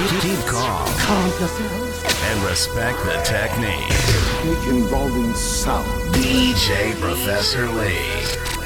[0.00, 0.88] Keep calm.
[0.98, 2.24] Calm yourself.
[2.24, 3.86] And respect the technique.
[3.86, 6.14] Technique involving sound.
[6.14, 7.98] DJ Professor Lee.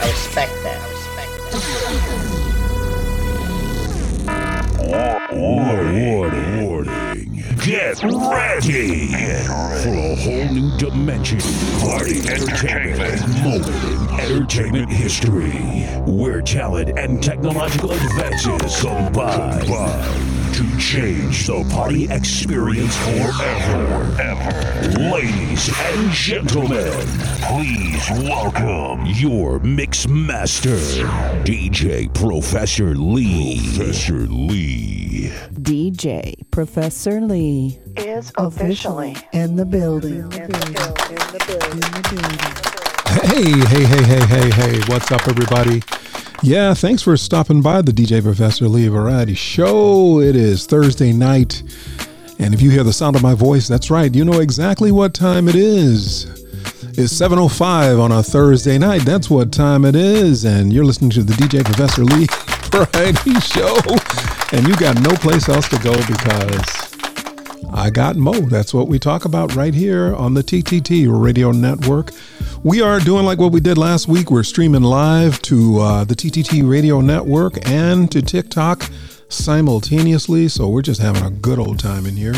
[0.00, 0.80] I respect that.
[0.80, 2.54] I respect that.
[5.32, 6.64] warning.
[6.64, 7.44] Warning.
[7.64, 9.08] Get ready
[9.80, 13.26] for a whole new dimension of party entertainment.
[13.42, 15.50] Moment in entertainment history.
[16.06, 19.66] Where talent and technological advances combine
[20.54, 24.22] to change the party experience forever.
[24.22, 25.00] Ever.
[25.10, 26.92] Ladies and gentlemen,
[27.42, 30.76] please welcome your mix master,
[31.42, 33.58] DJ Professor Lee.
[33.74, 35.32] Professor Lee.
[35.54, 40.30] DJ Professor Lee Is officially in the building.
[43.10, 45.82] Hey, hey, hey, hey, hey, hey, what's up, everybody?
[46.44, 50.20] Yeah, thanks for stopping by the DJ Professor Lee Variety Show.
[50.20, 51.62] It is Thursday night,
[52.38, 55.14] and if you hear the sound of my voice, that's right, you know exactly what
[55.14, 56.24] time it is.
[56.98, 59.06] It's 7.05 on a Thursday night.
[59.06, 62.26] That's what time it is, and you're listening to the DJ Professor Lee
[62.70, 63.78] Variety Show,
[64.52, 66.83] and you got no place else to go because
[67.72, 68.32] I got Mo.
[68.32, 72.10] That's what we talk about right here on the TTT Radio Network.
[72.62, 74.30] We are doing like what we did last week.
[74.30, 78.88] We're streaming live to uh, the TTT Radio Network and to TikTok
[79.28, 80.48] simultaneously.
[80.48, 82.34] So we're just having a good old time in here.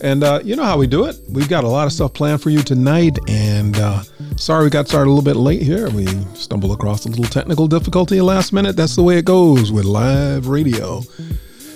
[0.00, 1.16] And uh, you know how we do it.
[1.28, 3.18] We've got a lot of stuff planned for you tonight.
[3.28, 4.02] And uh,
[4.36, 5.90] sorry we got started a little bit late here.
[5.90, 8.76] We stumbled across a little technical difficulty last minute.
[8.76, 11.02] That's the way it goes with live radio.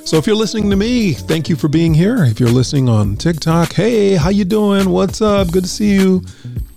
[0.04, 2.24] So if you're listening to me, thank you for being here.
[2.24, 4.90] If you're listening on TikTok, hey, how you doing?
[4.90, 5.50] What's up?
[5.52, 6.22] Good to see you.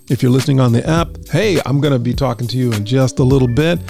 [0.08, 2.86] If you're listening on the app, hey, I'm going to be talking to you in
[2.86, 3.80] just a little bit.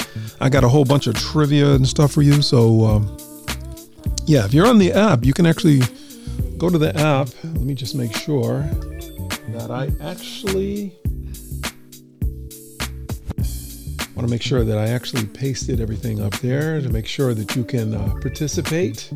[0.40, 2.40] I got a whole bunch of trivia and stuff for you.
[2.40, 3.16] So, um,
[4.24, 5.80] yeah, if you're on the app, you can actually
[6.56, 7.28] go to the app.
[7.44, 8.62] Let me just make sure
[9.50, 10.98] that I actually
[14.16, 17.54] want to make sure that I actually pasted everything up there to make sure that
[17.54, 19.12] you can uh, participate.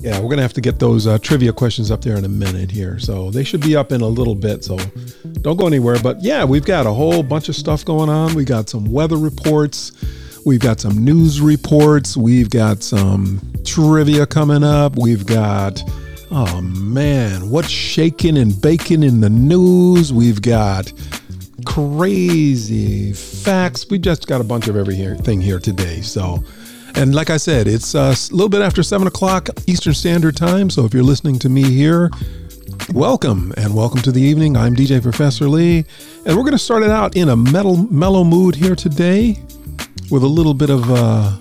[0.00, 2.28] Yeah, we're going to have to get those uh, trivia questions up there in a
[2.28, 2.98] minute here.
[2.98, 4.64] So they should be up in a little bit.
[4.64, 4.78] So
[5.42, 5.98] don't go anywhere.
[6.02, 8.34] But yeah, we've got a whole bunch of stuff going on.
[8.34, 9.92] We got some weather reports.
[10.44, 12.16] We've got some news reports.
[12.16, 14.96] We've got some trivia coming up.
[14.96, 15.80] We've got,
[16.32, 20.12] oh man, what's shaking and baking in the news?
[20.12, 20.92] We've got
[21.64, 23.88] crazy facts.
[23.88, 26.00] We just got a bunch of everything here today.
[26.00, 26.44] So,
[26.94, 30.70] and like I said, it's uh, a little bit after seven o'clock Eastern Standard Time.
[30.70, 32.10] So if you're listening to me here,
[32.92, 34.56] welcome and welcome to the evening.
[34.56, 35.84] I'm DJ Professor Lee,
[36.26, 39.42] and we're going to start it out in a metal, mellow mood here today
[40.10, 41.36] with a little bit of uh,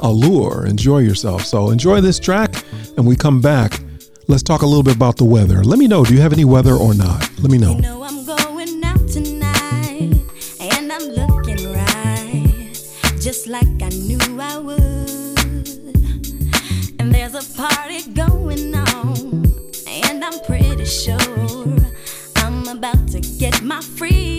[0.00, 0.66] allure.
[0.66, 1.44] Enjoy yourself.
[1.44, 2.54] So enjoy this track,
[2.96, 3.80] and we come back.
[4.28, 5.64] Let's talk a little bit about the weather.
[5.64, 6.04] Let me know.
[6.04, 7.28] Do you have any weather or not?
[7.40, 7.99] Let me know.
[13.50, 14.78] Like I knew I would.
[17.00, 19.44] And there's a party going on,
[19.88, 21.18] and I'm pretty sure
[22.36, 24.29] I'm about to get my freak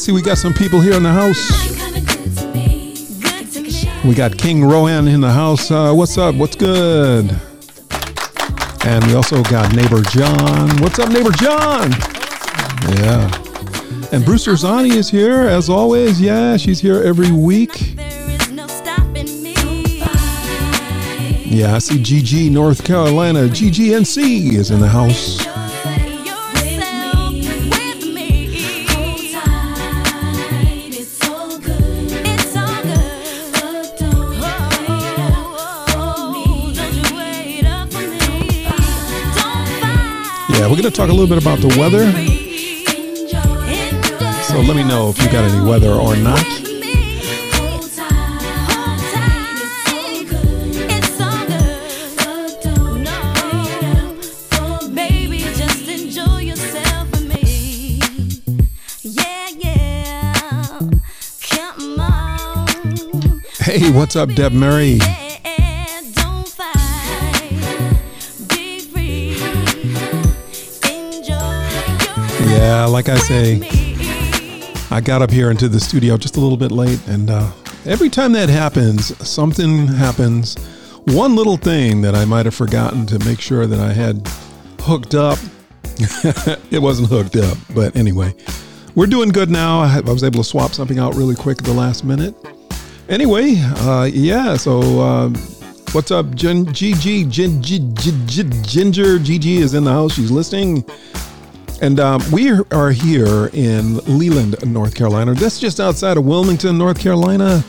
[0.00, 1.50] see we got some people here in the house.
[4.02, 5.70] We got King Rohan in the house.
[5.70, 6.34] Uh, what's up?
[6.36, 7.30] What's good?
[8.86, 10.70] And we also got neighbor John.
[10.80, 11.90] What's up, neighbor John?
[12.96, 13.30] Yeah.
[14.10, 16.18] And Brewster Zani is here as always.
[16.18, 17.94] Yeah, she's here every week.
[21.44, 23.40] Yeah, I see GG North Carolina.
[23.40, 25.49] GGNC is in the house.
[40.70, 42.06] We're going to talk a little bit about the weather.
[44.44, 46.38] So let me know if you got any weather or not.
[63.58, 65.19] Hey, what's up, Deb It's
[72.50, 73.60] Yeah, like I say.
[74.90, 77.48] I got up here into the studio just a little bit late, and uh,
[77.86, 80.56] every time that happens, something happens.
[81.04, 84.26] One little thing that I might have forgotten to make sure that I had
[84.80, 85.38] hooked up.
[86.72, 88.34] it wasn't hooked up, but anyway,
[88.96, 89.82] we're doing good now.
[89.82, 92.34] I, was able to swap something out really quick at the last minute.
[93.08, 94.56] Anyway, uh, yeah.
[94.56, 95.28] So, uh,
[95.92, 100.14] what's up, Gin, Ginger GG is in the house.
[100.14, 100.84] She's listening.
[101.80, 105.34] And um, we are here in Leland, North Carolina.
[105.34, 107.64] That's just outside of Wilmington, North Carolina.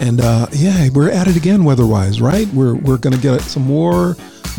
[0.00, 2.46] And uh, yeah, we're at it again weather-wise, right?
[2.48, 4.16] We're we're gonna get some more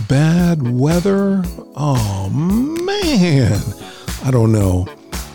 [0.08, 1.44] bad weather.
[1.76, 3.60] Oh man,
[4.26, 4.88] I don't know,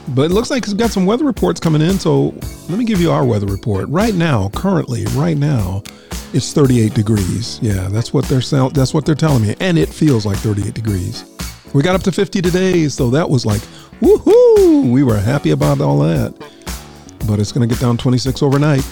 [0.09, 1.99] but it looks like it's got some weather reports coming in.
[1.99, 2.35] So
[2.69, 4.51] let me give you our weather report right now.
[4.51, 5.83] Currently, right now,
[6.35, 7.59] it's 38 degrees.
[7.63, 11.25] Yeah, that's what they're that's what they're telling me, and it feels like 38 degrees.
[11.75, 13.61] We got up to 50 today, so that was like,
[14.01, 14.93] woohoo!
[14.93, 16.33] We were happy about all that.
[17.27, 18.87] But it's going to get down 26 overnight.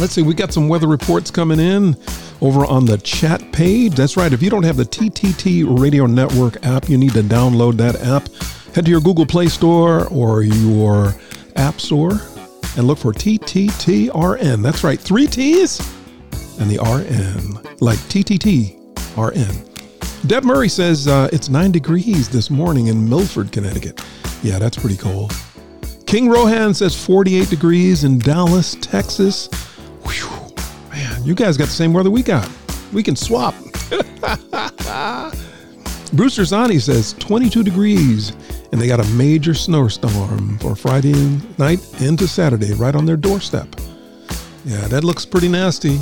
[0.00, 1.96] Let's see, we got some weather reports coming in
[2.40, 3.94] over on the chat page.
[3.94, 7.76] That's right, if you don't have the TTT Radio Network app, you need to download
[7.76, 8.28] that app.
[8.74, 11.14] Head to your Google Play Store or your
[11.54, 12.20] App Store
[12.76, 14.60] and look for TTTRN.
[14.60, 15.78] That's right, three T's
[16.58, 19.75] and the RN, like TTTRN.
[20.24, 24.04] Deb Murray says uh, it's nine degrees this morning in Milford, Connecticut.
[24.42, 25.32] Yeah, that's pretty cold.
[26.06, 29.48] King Rohan says 48 degrees in Dallas, Texas.
[30.04, 30.54] Whew,
[30.90, 32.50] man, you guys got the same weather we got.
[32.92, 33.54] We can swap.
[36.12, 38.30] Brewster Zani says 22 degrees,
[38.72, 41.12] and they got a major snowstorm for Friday
[41.58, 43.68] night into Saturday right on their doorstep.
[44.64, 46.00] Yeah, that looks pretty nasty.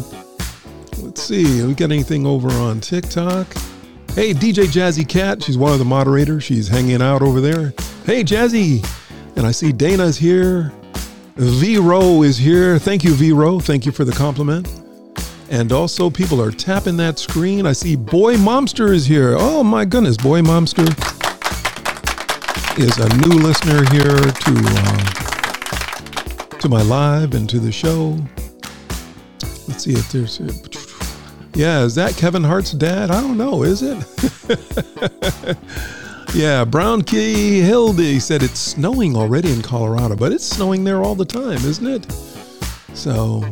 [0.99, 3.46] Let's see, we got anything over on TikTok?
[4.14, 6.44] Hey, DJ Jazzy Cat, she's one of the moderators.
[6.44, 7.75] She's hanging out over there.
[8.06, 8.87] Hey, Jazzy.
[9.34, 10.72] And I see Dana's here.
[11.34, 12.78] V Row is here.
[12.78, 13.58] Thank you, V Row.
[13.58, 14.69] Thank you for the compliment.
[15.50, 17.66] And also, people are tapping that screen.
[17.66, 19.34] I see Boy Momster is here.
[19.37, 20.87] Oh my goodness, Boy Momster
[22.78, 25.08] is a new listener here to uh,
[26.61, 28.16] to my live and to the show.
[29.66, 30.38] Let's see if there's.
[31.54, 33.12] Yeah, is that Kevin Hart's dad?
[33.12, 33.62] I don't know.
[33.62, 35.56] Is it?
[36.34, 41.14] yeah, Brown Key Hildy said it's snowing already in Colorado, but it's snowing there all
[41.14, 42.10] the time, isn't it?
[42.94, 43.44] So,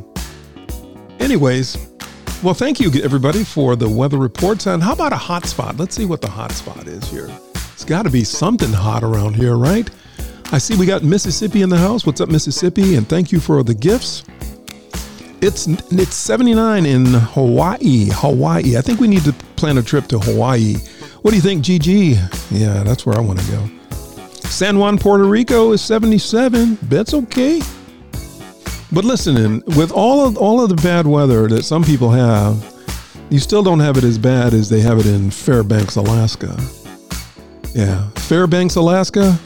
[1.21, 1.77] anyways,
[2.43, 4.67] well, thank you everybody for the weather reports.
[4.67, 5.77] And how about a hot spot?
[5.77, 7.31] Let's see what the hot spot is here.
[7.55, 9.89] It's got to be something hot around here, right?
[10.51, 12.05] I see we got Mississippi in the house.
[12.05, 12.97] What's up, Mississippi?
[12.97, 14.25] And thank you for the gifts.
[15.45, 18.11] It's it's 79 in Hawaii.
[18.13, 18.79] Hawaii.
[18.79, 20.77] I think we need to plan a trip to Hawaii.
[21.23, 22.15] What do you think, GG?
[22.53, 23.69] Yeah, that's where I want to go.
[24.49, 26.79] San Juan, Puerto Rico is 77.
[26.83, 27.61] That's okay.
[28.93, 32.65] But listen, with all of all of the bad weather that some people have,
[33.29, 36.57] you still don't have it as bad as they have it in Fairbanks, Alaska.
[37.75, 39.37] Yeah, Fairbanks, Alaska.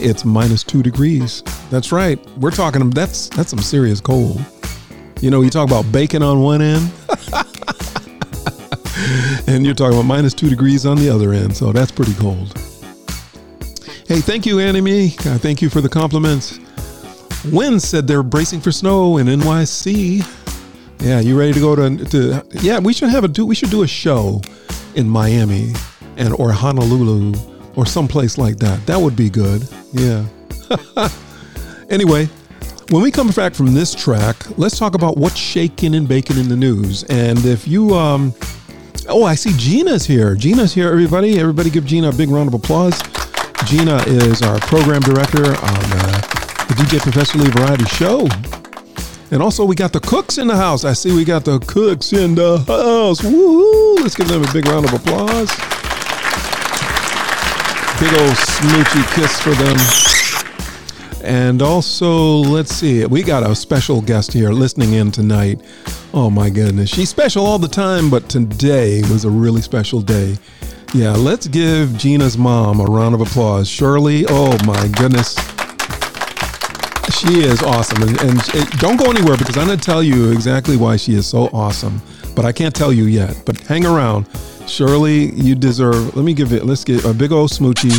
[0.00, 1.42] It's minus two degrees.
[1.70, 2.18] That's right.
[2.38, 2.88] We're talking.
[2.90, 4.40] That's that's some serious cold.
[5.20, 6.90] You know, you talk about bacon on one end,
[9.46, 11.56] and you're talking about minus two degrees on the other end.
[11.56, 12.56] So that's pretty cold.
[14.08, 15.10] Hey, thank you, Anime.
[15.20, 16.58] Uh, thank you for the compliments.
[17.52, 20.26] Wynn said they're bracing for snow in NYC.
[21.00, 23.70] Yeah, you ready to go to, to yeah, we should have a do we should
[23.70, 24.40] do a show
[24.94, 25.72] in Miami
[26.16, 27.32] and or Honolulu
[27.76, 28.84] or someplace like that.
[28.86, 29.66] That would be good.
[29.92, 30.24] Yeah.
[31.90, 32.26] anyway,
[32.90, 36.48] when we come back from this track, let's talk about what's shaking and baking in
[36.48, 37.04] the news.
[37.04, 38.34] And if you um
[39.08, 40.34] oh, I see Gina's here.
[40.34, 41.38] Gina's here, everybody.
[41.38, 43.00] Everybody give Gina a big round of applause.
[43.66, 46.20] Gina is our program director on uh,
[46.68, 48.28] the DJ Professor Lee Variety Show.
[49.32, 50.84] And also, we got the cooks in the house.
[50.84, 53.20] I see we got the cooks in the house.
[53.20, 54.00] Woohoo!
[54.00, 55.50] Let's give them a big round of applause.
[58.00, 59.76] Big old smoochy kiss for them.
[61.22, 65.60] And also, let's see, we got a special guest here listening in tonight.
[66.14, 66.88] Oh my goodness.
[66.88, 70.38] She's special all the time, but today was a really special day.
[70.94, 73.68] Yeah, let's give Gina's mom a round of applause.
[73.68, 75.34] Shirley, oh my goodness.
[77.18, 80.32] She is awesome, and, and it- don't go anywhere because I'm going to tell you
[80.32, 82.00] exactly why she is so awesome.
[82.34, 83.42] But I can't tell you yet.
[83.44, 84.26] But hang around,
[84.70, 85.32] Shirley.
[85.34, 86.16] You deserve.
[86.16, 86.64] Let me give it.
[86.64, 87.90] Let's get a big old smoochie.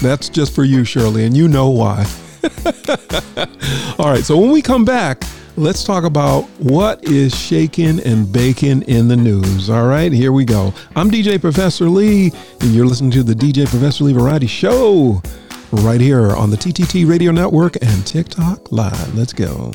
[0.00, 2.04] That's just for you, Shirley, and you know why.
[3.98, 4.24] All right.
[4.24, 5.22] So when we come back,
[5.56, 9.70] let's talk about what is shaking and baking in the news.
[9.70, 10.12] All right.
[10.12, 10.74] Here we go.
[10.96, 15.22] I'm DJ Professor Lee, and you're listening to the DJ Professor Lee Variety Show
[15.70, 19.14] right here on the TTT Radio Network and TikTok Live.
[19.14, 19.72] Let's go.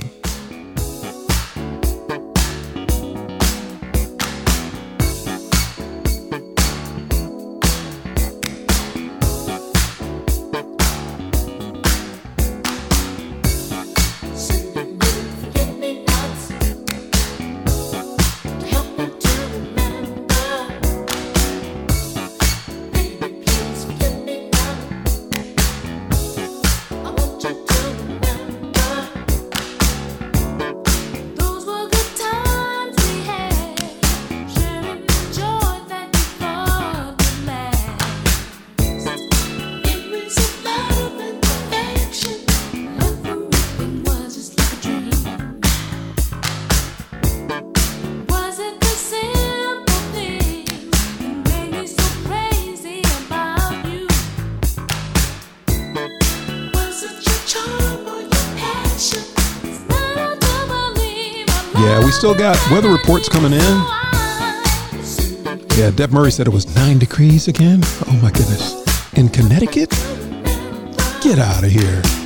[62.19, 63.59] Still got weather reports coming in.
[65.77, 67.79] Yeah, Deb Murray said it was nine degrees again.
[68.07, 69.13] Oh my goodness.
[69.13, 69.89] In Connecticut?
[71.21, 72.18] Get out of here.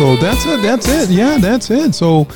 [0.00, 0.62] So that's it.
[0.62, 1.10] That's it.
[1.10, 1.94] Yeah, that's it.
[1.94, 2.26] So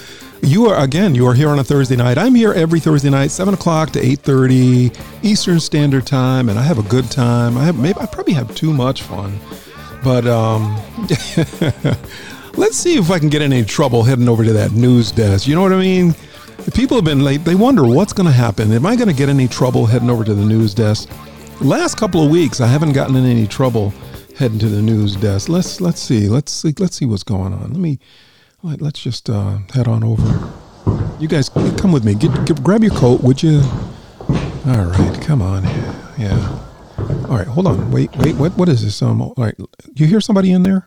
[0.42, 2.18] you are again, you are here on a Thursday night.
[2.18, 4.92] I'm here every Thursday night, seven o'clock to eight thirty
[5.22, 7.56] Eastern Standard Time, and I have a good time.
[7.56, 9.40] I have maybe I probably have too much fun.
[10.02, 10.76] But um
[12.54, 15.48] let's see if I can get in any trouble heading over to that news desk.
[15.48, 16.14] You know what I mean?
[16.74, 17.46] People have been late.
[17.46, 18.72] they wonder what's gonna happen.
[18.72, 21.08] Am I gonna get any trouble heading over to the news desk?
[21.62, 23.94] Last couple of weeks I haven't gotten in any trouble
[24.36, 25.48] heading to the news desk.
[25.48, 26.28] Let's let's see.
[26.28, 27.70] Let's see let's see what's going on.
[27.70, 27.98] Let me
[28.62, 30.52] let, let's just uh, head on over.
[31.18, 32.14] You guys come with me.
[32.14, 33.60] Get, get grab your coat, would you?
[34.66, 35.64] All right, come on.
[36.18, 36.60] Yeah.
[37.28, 37.90] All right, hold on.
[37.90, 38.36] Wait, wait.
[38.36, 39.00] What what is this?
[39.02, 39.22] Um.
[39.22, 39.54] All right.
[39.94, 40.86] You hear somebody in there?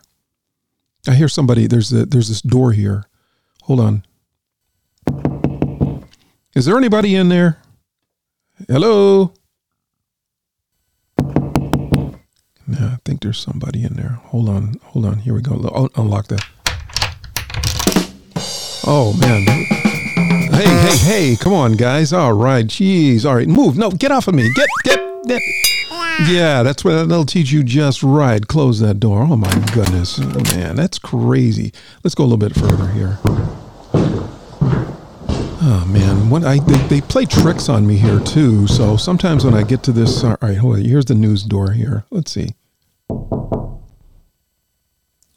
[1.06, 1.66] I hear somebody.
[1.66, 3.04] There's a, there's this door here.
[3.62, 4.04] Hold on.
[6.54, 7.62] Is there anybody in there?
[8.66, 9.32] Hello.
[12.68, 14.20] Yeah, I think there's somebody in there.
[14.26, 15.18] Hold on, hold on.
[15.18, 15.88] Here we go.
[15.96, 16.44] Unlock that.
[18.86, 19.46] Oh man.
[20.52, 21.36] Hey, hey, hey!
[21.36, 22.12] Come on, guys.
[22.12, 23.24] All right, jeez.
[23.24, 23.78] All right, move.
[23.78, 24.48] No, get off of me.
[24.54, 25.42] Get, get, get.
[26.26, 28.46] Yeah, that's what that'll teach you just right.
[28.46, 29.22] Close that door.
[29.22, 31.72] Oh my goodness, oh, man, that's crazy.
[32.02, 33.18] Let's go a little bit further here.
[35.60, 38.66] Oh man, when I they, they play tricks on me here too.
[38.66, 40.84] So sometimes when I get to this, all right, hold on.
[40.84, 42.04] Here's the news door here.
[42.10, 42.54] Let's see.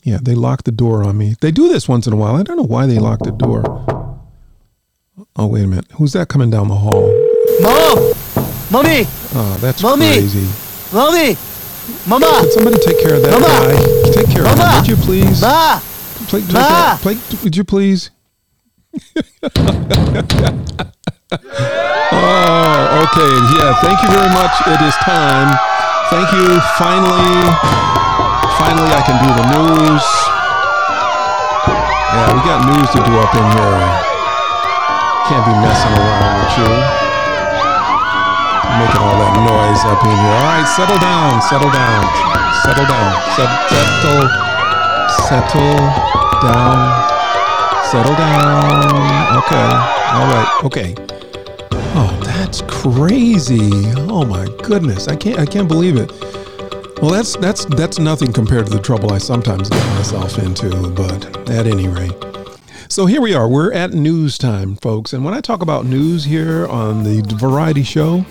[0.04, 1.36] Yeah, they lock the door on me.
[1.42, 2.36] They do this once in a while.
[2.36, 3.64] I don't know why they lock the door.
[5.36, 7.08] Oh wait a minute, who's that coming down the hall?
[7.62, 7.98] Mom!
[8.72, 9.06] Mommy!
[9.34, 10.08] Oh, that's Mommy!
[10.08, 10.48] crazy.
[10.94, 11.38] Mommy!
[12.08, 12.40] Mama!
[12.42, 13.48] Could somebody take care of that Mama!
[13.48, 14.12] guy?
[14.12, 14.80] Take care of him, Mama!
[14.80, 15.42] would you please?
[15.42, 15.80] Ma!
[16.28, 16.48] Play, Ma!
[16.48, 18.12] that- play, would you please?
[22.12, 23.32] oh, okay.
[23.56, 24.52] Yeah, thank you very much.
[24.68, 25.56] It is time.
[26.12, 26.60] Thank you.
[26.76, 27.40] Finally,
[28.62, 30.06] finally, I can do the news.
[32.14, 33.82] Yeah, we got news to do up in here.
[35.26, 36.72] Can't be messing around with you.
[38.78, 40.36] Making all that noise up in here.
[40.38, 42.06] All right, settle down, settle down,
[42.62, 44.30] settle down, Set- settle,
[45.26, 45.82] settle
[46.46, 47.10] down.
[47.90, 49.38] Settle down.
[49.42, 49.70] Okay.
[50.16, 50.50] All right.
[50.64, 50.96] Okay.
[51.94, 53.70] Oh, that's crazy.
[54.08, 55.10] Oh my goodness.
[55.10, 56.10] I can't I can't believe it.
[57.02, 61.50] Well, that's that's that's nothing compared to the trouble I sometimes get myself into, but
[61.50, 62.14] at any rate.
[62.90, 63.50] So here we are.
[63.50, 65.12] We're at news time, folks.
[65.14, 68.24] And when I talk about news here on the Variety Show,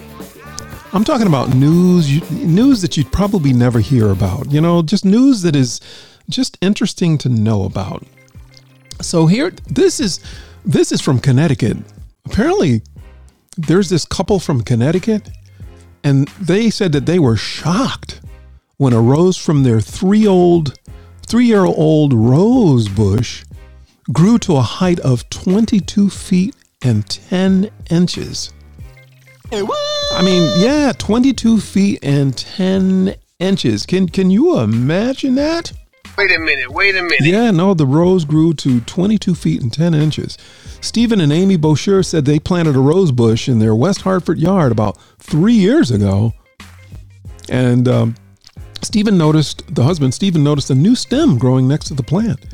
[0.93, 4.53] I'm talking about news news that you'd probably never hear about.
[4.53, 5.81] You know, just news that is
[6.29, 8.07] just interesting to know about.
[9.01, 10.21] So here, this is
[10.65, 11.77] this is from Connecticut.
[12.25, 12.83] Apparently,
[13.57, 15.29] there's this couple from Connecticut,
[16.05, 18.21] and they said that they were shocked
[18.81, 20.73] when a rose from their three old
[21.27, 23.45] three year old rose bush
[24.11, 28.55] grew to a height of 22 feet and 10 inches.
[29.53, 33.85] I mean, yeah, 22 feet and 10 inches.
[33.85, 35.73] Can can you imagine that?
[36.17, 37.21] Wait a minute, wait a minute.
[37.21, 40.39] Yeah, no, the rose grew to 22 feet and 10 inches.
[40.81, 44.73] Stephen and Amy Boucher said they planted a rose bush in their West Hartford yard
[44.73, 46.33] about three years ago.
[47.51, 48.15] And um,
[48.83, 52.47] Stephen noticed, the husband, Stephen noticed a new stem growing next to the plant.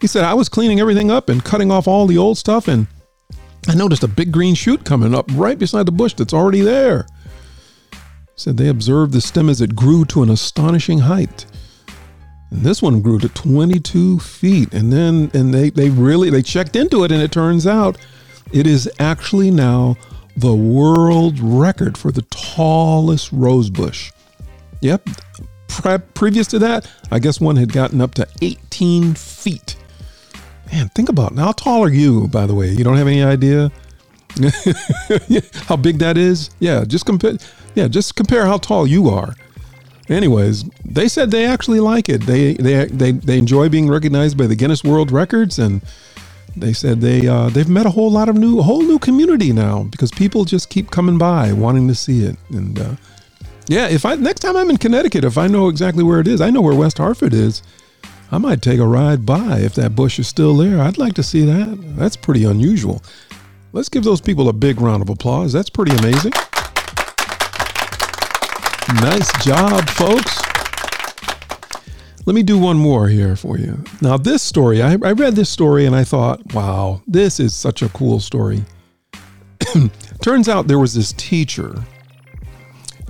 [0.00, 2.86] He said, I was cleaning everything up and cutting off all the old stuff, and
[3.68, 7.06] I noticed a big green shoot coming up right beside the bush that's already there.
[8.34, 11.46] Said they observed the stem as it grew to an astonishing height.
[12.50, 14.74] And this one grew to 22 feet.
[14.74, 17.96] And then, and they, they really, they checked into it and it turns out
[18.52, 19.96] it is actually now
[20.36, 24.12] the world record for the tallest rose bush.
[24.80, 25.08] Yep.
[25.80, 29.76] Pre- previous to that, I guess one had gotten up to 18 feet.
[30.70, 31.38] Man, think about it.
[31.38, 32.70] How tall are you, by the way?
[32.70, 33.70] You don't have any idea
[35.66, 36.50] how big that is?
[36.58, 37.36] Yeah, just compare.
[37.74, 39.34] Yeah, just compare how tall you are.
[40.08, 42.22] Anyways, they said they actually like it.
[42.22, 45.82] They they they they enjoy being recognized by the Guinness World Records, and
[46.56, 49.52] they said they uh, they've met a whole lot of new a whole new community
[49.52, 52.36] now because people just keep coming by wanting to see it.
[52.50, 52.96] And uh,
[53.66, 56.40] yeah, if I next time I'm in Connecticut, if I know exactly where it is,
[56.40, 57.62] I know where West Hartford is.
[58.30, 60.80] I might take a ride by if that bush is still there.
[60.80, 61.78] I'd like to see that.
[61.96, 63.02] That's pretty unusual.
[63.72, 65.52] Let's give those people a big round of applause.
[65.52, 66.32] That's pretty amazing.
[69.00, 70.40] Nice job, folks.
[72.24, 73.82] Let me do one more here for you.
[74.00, 77.82] Now, this story, I, I read this story and I thought, wow, this is such
[77.82, 78.64] a cool story.
[80.22, 81.74] Turns out there was this teacher,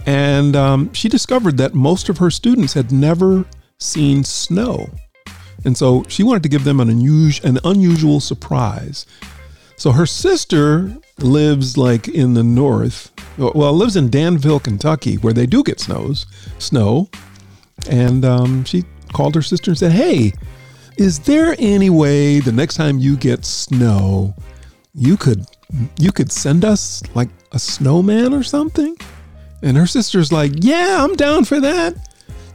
[0.06, 3.44] and um, she discovered that most of her students had never
[3.78, 4.90] seen snow.
[5.64, 9.06] And so she wanted to give them an unusual, an unusual surprise.
[9.76, 13.10] So her sister lives like in the north.
[13.38, 16.26] Well, lives in Danville, Kentucky, where they do get snows,
[16.58, 17.08] snow.
[17.88, 20.32] And um, she called her sister and said, "Hey,
[20.98, 24.34] is there any way the next time you get snow,
[24.94, 25.46] you could
[25.98, 28.96] you could send us like a snowman or something?"
[29.62, 31.94] And her sister's like, "Yeah, I'm down for that."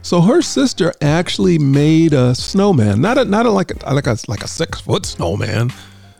[0.02, 4.16] So her sister actually made a snowman, not a not a like a like a
[4.28, 5.70] like a six foot snowman,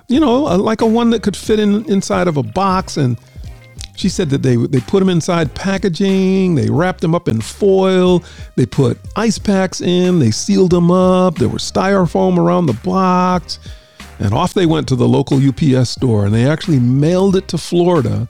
[0.08, 2.96] you know, a, like a one that could fit in inside of a box.
[2.96, 3.18] And
[3.96, 8.22] she said that they they put them inside packaging, they wrapped them up in foil,
[8.56, 11.36] they put ice packs in, they sealed them up.
[11.36, 13.58] There was styrofoam around the box,
[14.18, 17.58] and off they went to the local UPS store, and they actually mailed it to
[17.58, 18.28] Florida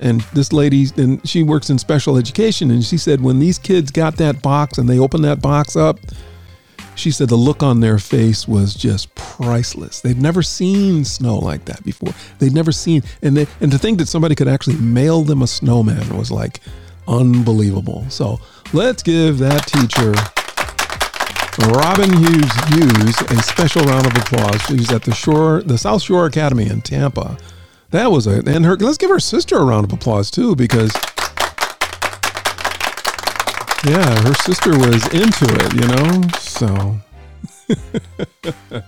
[0.00, 3.90] and this lady and she works in special education and she said when these kids
[3.90, 5.98] got that box and they opened that box up
[6.96, 11.64] she said the look on their face was just priceless they'd never seen snow like
[11.66, 15.22] that before they'd never seen and they and to think that somebody could actually mail
[15.22, 16.60] them a snowman was like
[17.06, 18.40] unbelievable so
[18.72, 20.14] let's give that teacher
[21.68, 24.62] Robin Hughes Hughes a special round of applause.
[24.62, 27.36] She's at the shore, the South Shore Academy in Tampa.
[27.90, 28.76] That was a and her.
[28.76, 30.92] Let's give her sister a round of applause too because
[33.84, 36.28] yeah, her sister was into it, you know.
[36.38, 37.00] So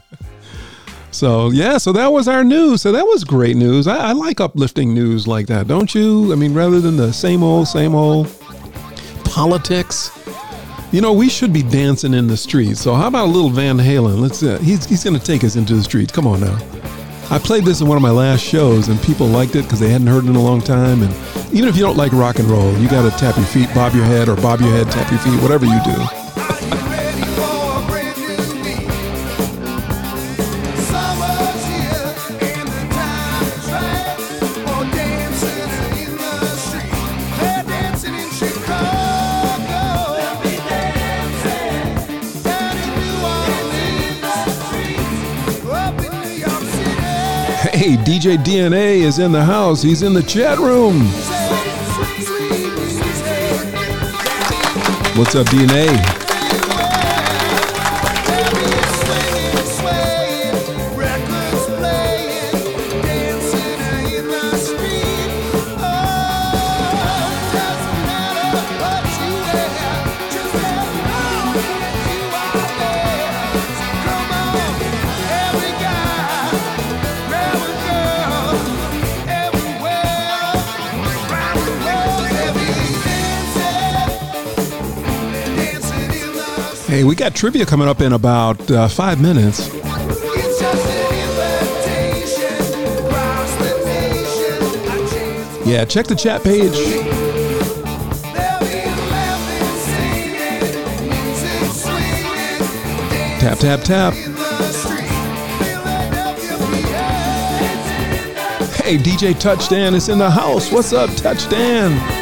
[1.11, 2.83] so yeah, so that was our news.
[2.83, 3.89] So that was great news.
[3.89, 6.33] I, I like uplifting news like that, don't you?
[6.33, 8.29] I mean, rather than the same old, same old
[9.25, 10.11] politics.
[10.93, 12.81] You know, we should be dancing in the streets.
[12.83, 14.21] So how about a little Van Halen?
[14.21, 14.43] Let's.
[14.43, 16.13] Uh, he's he's going to take us into the streets.
[16.13, 16.82] Come on now.
[17.33, 19.89] I played this in one of my last shows, and people liked it because they
[19.89, 21.01] hadn't heard it in a long time.
[21.03, 21.11] And
[21.51, 23.95] even if you don't like rock and roll, you got to tap your feet, bob
[23.95, 26.22] your head, or bob your head, tap your feet, whatever you do.
[47.83, 49.83] Hey, DJ DNA is in the house.
[49.83, 51.01] He's in the chat room.
[55.19, 56.12] What's up, DNA?
[86.93, 89.73] Hey, we got trivia coming up in about uh, five minutes.
[95.67, 96.77] Yeah, check the chat page.
[103.41, 104.13] Tap, tap, tap.
[108.83, 110.71] Hey, DJ Touchdown is in the house.
[110.71, 112.22] What's up, Touchdown?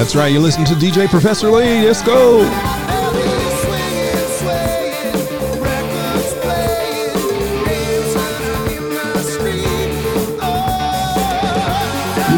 [0.00, 1.84] That's right, you listen to DJ Professor Lee.
[1.84, 2.38] Let's go.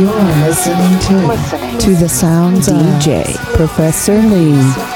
[0.01, 4.92] You're listening to To the sounds of DJ Professor Lee.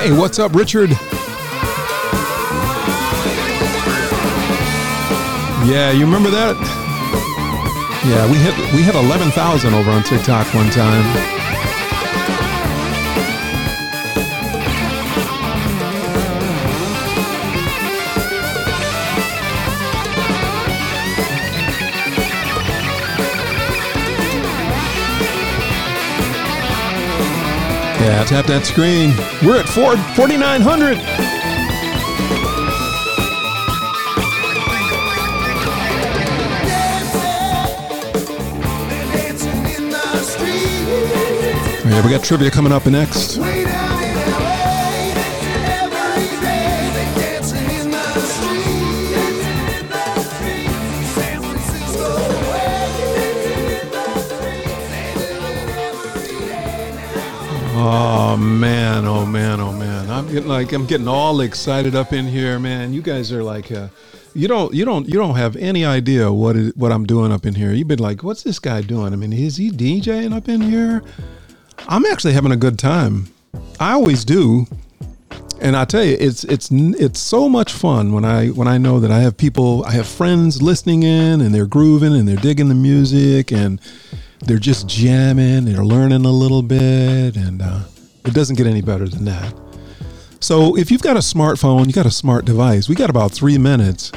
[0.00, 0.90] Hey, what's up, Richard?
[5.66, 6.54] Yeah, you remember that?
[8.06, 11.37] Yeah, we hit we hit 11,000 over on TikTok one time.
[28.08, 29.10] Yeah, tap that screen.
[29.46, 30.96] We're at Ford 4900.
[41.84, 43.36] Yeah, we got trivia coming up next.
[57.90, 60.10] Oh man, oh man, oh man.
[60.10, 62.92] I'm getting like I'm getting all excited up in here, man.
[62.92, 63.88] You guys are like uh,
[64.34, 67.54] you don't you don't you don't have any idea what what I'm doing up in
[67.54, 67.72] here.
[67.72, 69.14] You've been like, what's this guy doing?
[69.14, 71.02] I mean, is he DJing up in here?
[71.88, 73.28] I'm actually having a good time.
[73.80, 74.66] I always do.
[75.58, 79.00] And I tell you, it's it's it's so much fun when I when I know
[79.00, 82.68] that I have people, I have friends listening in, and they're grooving and they're digging
[82.68, 83.80] the music, and
[84.40, 87.80] they're just jamming, they're learning a little bit, and uh,
[88.24, 89.54] it doesn't get any better than that.
[90.40, 93.58] So if you've got a smartphone, you got a smart device, we got about three
[93.58, 94.12] minutes,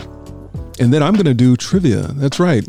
[0.79, 2.03] and then I'm going to do trivia.
[2.13, 2.67] That's right.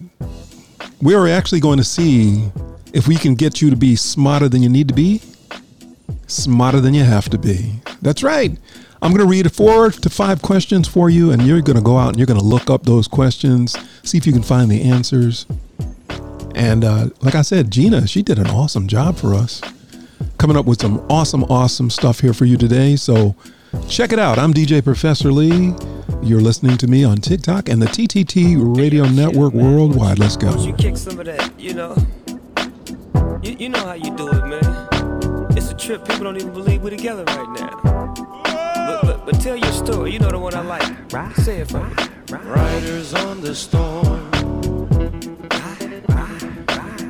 [1.00, 2.50] We are actually going to see
[2.92, 5.20] if we can get you to be smarter than you need to be,
[6.26, 7.80] smarter than you have to be.
[8.00, 8.56] That's right.
[9.02, 11.98] I'm going to read four to five questions for you, and you're going to go
[11.98, 14.82] out and you're going to look up those questions, see if you can find the
[14.82, 15.44] answers.
[16.54, 19.60] And uh, like I said, Gina, she did an awesome job for us,
[20.38, 22.96] coming up with some awesome, awesome stuff here for you today.
[22.96, 23.34] So
[23.88, 24.38] check it out.
[24.38, 25.74] I'm DJ Professor Lee.
[26.22, 30.18] You're listening to me on TikTok and the TTT Radio Network worldwide.
[30.18, 30.54] Let's go.
[30.62, 31.96] you kick some of that, you know?
[33.42, 35.56] You, you know how you do it, man.
[35.56, 36.06] It's a trip.
[36.06, 37.80] People don't even believe we're together right now.
[37.82, 40.12] But, but, but tell your story.
[40.12, 41.12] You know the one I like.
[41.12, 41.34] Right.
[41.36, 41.94] Say it for me.
[42.30, 44.21] Riders on the storm.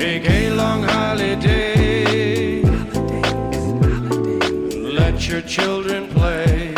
[0.00, 2.62] Take a long holiday.
[4.72, 6.72] Let your children play.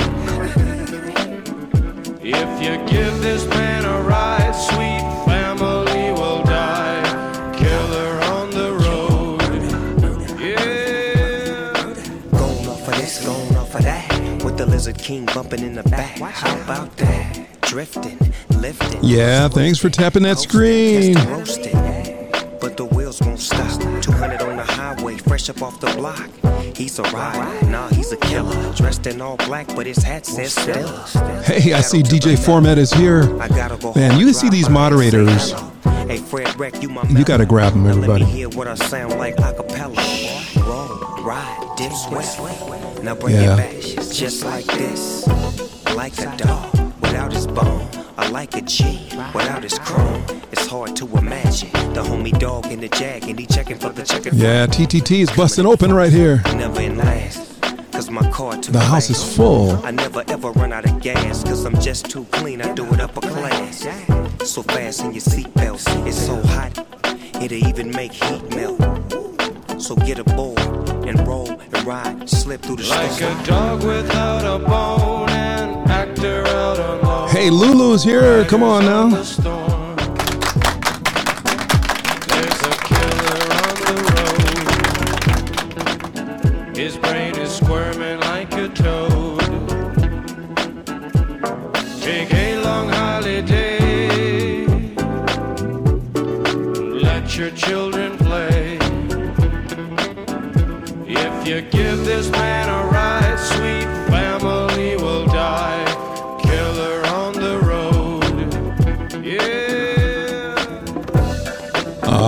[2.21, 7.53] If you give this man a ride, sweet family will die.
[7.57, 9.41] Killer on the road.
[10.41, 11.73] Yeah.
[12.37, 14.43] Going off of this, going off of that.
[14.43, 16.19] With the Lizard King bumping in the back.
[16.19, 17.47] How about that?
[17.61, 18.19] Drifting,
[18.59, 18.99] lifting.
[19.01, 21.15] Yeah, thanks for tapping that screen.
[23.21, 23.23] Roasting.
[23.23, 24.03] But the wheels won't stop.
[24.03, 26.31] 200 on the highway, fresh up off the block.
[26.77, 28.73] He's a rider, nah, he's a killer.
[28.75, 31.07] Dressed in all black, but his hat says Stella.
[31.45, 33.23] Hey, I see DJ Format is here.
[33.41, 35.53] I gotta go Man, hard, you see these moderators.
[36.07, 38.25] Hey, Fred Wreck, you my You got to grab them, Now Let me everybody.
[38.25, 39.95] hear what I sound like a cappella.
[40.67, 43.03] Roll, ride, dip, sweat.
[43.03, 43.55] Now bring Yeah.
[43.55, 45.27] it back, just like this.
[45.95, 48.02] Like a dog without his bone.
[48.23, 49.09] A like a G.
[49.35, 51.71] Without his chrome, it's hard to imagine.
[51.95, 54.31] The homie dog in the jag and he checking for the checker.
[54.35, 56.43] Yeah, TTT is busting open right here.
[56.55, 57.49] Never in last.
[57.93, 59.73] Cause my car too The house is full.
[59.85, 61.45] I never ever run out of gas.
[61.45, 62.63] Cause I'm just too clean.
[62.63, 63.87] I do it upper class.
[64.45, 65.85] So fast in your seatbelts.
[66.07, 66.73] It's so hot.
[67.43, 68.81] It'll even make heat melt.
[69.81, 70.59] So get aboard
[71.07, 72.29] and roll and ride.
[72.29, 73.41] Slip through the Like storm.
[73.41, 77.02] a dog without a bone, an actor out alone.
[77.33, 78.45] Hey, Lulu's here.
[78.45, 79.72] Come on now.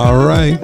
[0.05, 0.63] All right.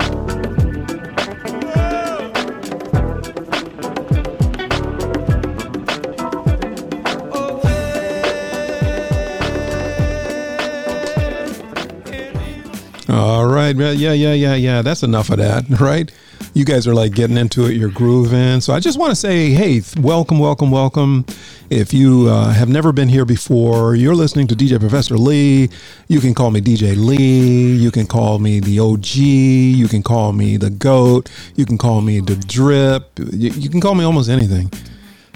[13.09, 13.75] All right.
[13.75, 14.83] Yeah, yeah, yeah, yeah.
[14.83, 16.13] That's enough of that, right?
[16.53, 17.77] You guys are like getting into it.
[17.77, 18.61] You're grooving.
[18.61, 21.25] So I just want to say, hey, welcome, welcome, welcome.
[21.71, 25.71] If you uh, have never been here before, you're listening to DJ Professor Lee.
[26.09, 27.77] You can call me DJ Lee.
[27.77, 29.15] You can call me the OG.
[29.15, 31.31] You can call me the GOAT.
[31.55, 33.17] You can call me the Drip.
[33.21, 34.73] You, you can call me almost anything.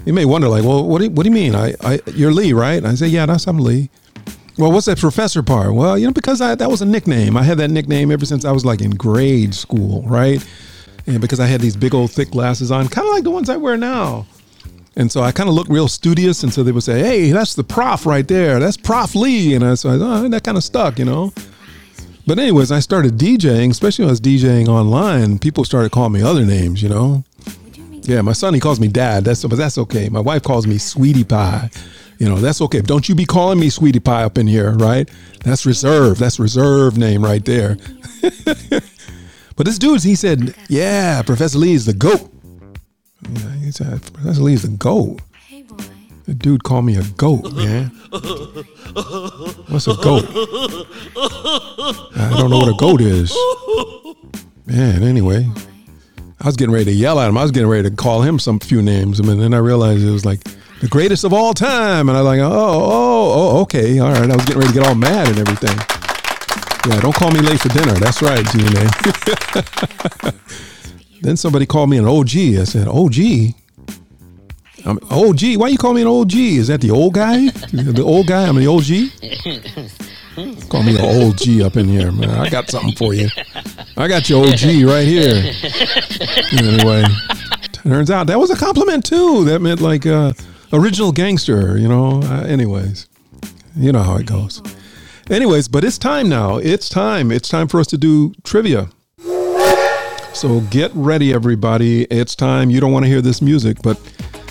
[0.05, 1.55] You may wonder, like, well, what do what do you mean?
[1.55, 2.83] I, I, you're Lee, right?
[2.83, 3.89] I say, yeah, that's I'm Lee.
[4.57, 5.73] Well, what's that professor part?
[5.73, 7.37] Well, you know, because I, that was a nickname.
[7.37, 10.45] I had that nickname ever since I was like in grade school, right?
[11.07, 13.49] And because I had these big old thick glasses on, kind of like the ones
[13.49, 14.27] I wear now.
[14.97, 16.43] And so I kind of looked real studious.
[16.43, 18.59] And so they would say, hey, that's the prof right there.
[18.59, 19.53] That's Prof Lee.
[19.55, 21.33] And I, so oh, that kind of stuck, you know?
[22.27, 25.37] But, anyways, I started DJing, especially when I was DJing online.
[25.37, 27.23] People started calling me other names, you know?
[28.01, 29.25] Yeah, my son, he calls me dad.
[29.25, 30.09] That's but that's okay.
[30.09, 31.69] My wife calls me sweetie pie.
[32.19, 32.81] You know, that's okay.
[32.81, 35.09] Don't you be calling me sweetie pie up in here, right?
[35.43, 36.19] That's reserved.
[36.19, 37.77] That's reserved name right there.
[38.21, 42.31] but this dude, he said, yeah, Professor Lee is the GOAT.
[43.29, 45.19] Yeah, he said, Professor Lee is the GOAT.
[46.25, 47.87] The dude called me a goat, man.
[49.67, 50.25] What's a goat?
[52.15, 53.35] I don't know what a goat is.
[54.65, 55.47] Man, anyway.
[56.41, 57.37] I was getting ready to yell at him.
[57.37, 59.19] I was getting ready to call him some few names.
[59.19, 60.43] and then I realized it was like
[60.81, 62.09] the greatest of all time.
[62.09, 63.99] And I was like, oh, oh, oh, okay.
[63.99, 64.29] All right.
[64.29, 65.77] I was getting ready to get all mad and everything.
[66.91, 67.93] Yeah, don't call me late for dinner.
[67.93, 70.33] That's right, GNA.
[71.25, 72.35] then somebody called me an OG.
[72.35, 73.17] I said, OG?
[74.85, 75.55] I'm OG.
[75.57, 76.35] Why you call me an OG?
[76.35, 77.49] Is that the old guy?
[77.71, 78.47] The old guy?
[78.47, 79.89] I'm the OG?
[80.69, 82.29] Call me an OG up in here, man.
[82.29, 83.29] I got something for you.
[83.95, 85.53] I got your OG right here.
[86.51, 87.05] Anyway,
[87.71, 89.45] turns out that was a compliment too.
[89.45, 90.33] That meant like uh,
[90.73, 92.21] original gangster, you know.
[92.21, 93.07] Uh, anyways,
[93.77, 94.61] you know how it goes.
[95.29, 96.57] Anyways, but it's time now.
[96.57, 97.31] It's time.
[97.31, 98.89] It's time for us to do trivia.
[100.35, 102.03] So get ready, everybody.
[102.03, 102.69] It's time.
[102.69, 103.97] You don't want to hear this music, but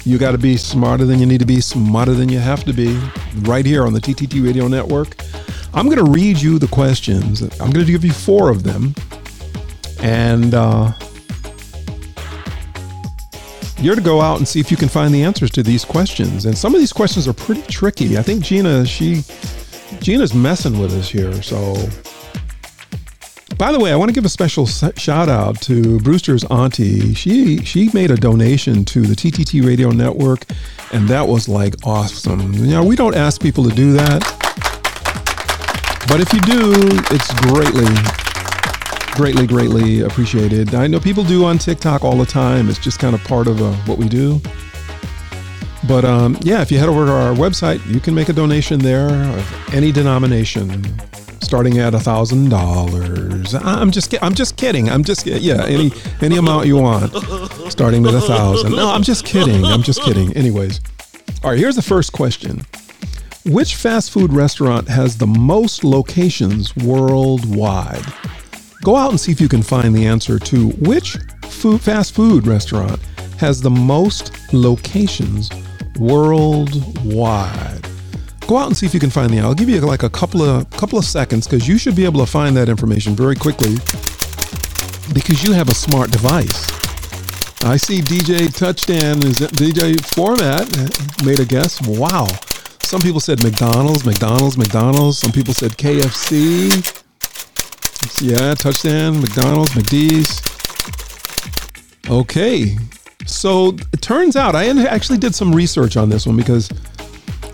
[0.07, 2.73] you got to be smarter than you need to be, smarter than you have to
[2.73, 2.99] be,
[3.41, 5.15] right here on the TTT Radio Network.
[5.75, 7.43] I'm going to read you the questions.
[7.61, 8.95] I'm going to give you four of them.
[10.01, 10.93] And uh,
[13.77, 16.47] you're to go out and see if you can find the answers to these questions.
[16.47, 18.17] And some of these questions are pretty tricky.
[18.17, 19.23] I think Gina, she,
[20.01, 21.43] Gina's messing with us here.
[21.43, 21.75] So,
[23.57, 27.15] by the way, I want to give a special shout out to Brewster's auntie.
[27.15, 30.45] She she made a donation to the TTT Radio Network,
[30.93, 32.53] and that was like awesome.
[32.55, 34.23] You know, we don't ask people to do that,
[36.09, 36.73] but if you do,
[37.11, 37.87] it's greatly,
[39.17, 40.75] greatly, greatly appreciated.
[40.75, 42.69] I know people do on TikTok all the time.
[42.69, 44.41] It's just kind of part of uh, what we do.
[45.87, 48.81] But um, yeah, if you head over to our website, you can make a donation
[48.81, 50.83] there of any denomination,
[51.45, 53.55] starting at a thousand dollars.
[53.55, 54.89] I'm just, I'm just kidding.
[54.89, 57.13] I'm just, yeah, any any amount you want,
[57.71, 58.73] starting with a thousand.
[58.73, 59.65] No, I'm just kidding.
[59.65, 60.33] I'm just kidding.
[60.37, 60.81] Anyways,
[61.43, 61.59] all right.
[61.59, 62.65] Here's the first question:
[63.47, 68.05] Which fast food restaurant has the most locations worldwide?
[68.83, 72.47] Go out and see if you can find the answer to which food, fast food
[72.47, 73.01] restaurant
[73.39, 75.51] has the most locations
[75.99, 77.87] worldwide.
[78.47, 79.41] Go out and see if you can find the.
[79.41, 82.21] I'll give you like a couple of couple of seconds because you should be able
[82.21, 83.77] to find that information very quickly
[85.15, 86.69] because you have a smart device.
[87.65, 91.81] I see DJ Touchdown is DJ Format uh, made a guess.
[91.87, 92.27] Wow.
[92.83, 95.19] Some people said McDonald's, McDonald's, McDonald's.
[95.19, 97.03] Some people said KFC.
[98.21, 100.43] Yeah, touchdown, McDonald's, McDee's.
[102.11, 102.77] Okay.
[103.25, 106.69] So it turns out I actually did some research on this one because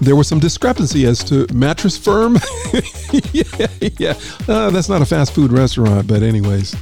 [0.00, 2.34] there was some discrepancy as to mattress firm.
[3.32, 3.66] yeah,
[3.98, 4.14] yeah.
[4.48, 6.74] Uh, that's not a fast food restaurant, but anyways.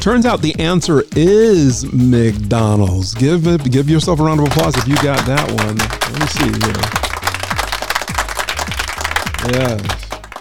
[0.00, 3.12] Turns out the answer is McDonald's.
[3.14, 5.76] Give it, give yourself a round of applause if you got that one.
[6.12, 6.82] Let me see here.
[9.52, 9.76] Yeah,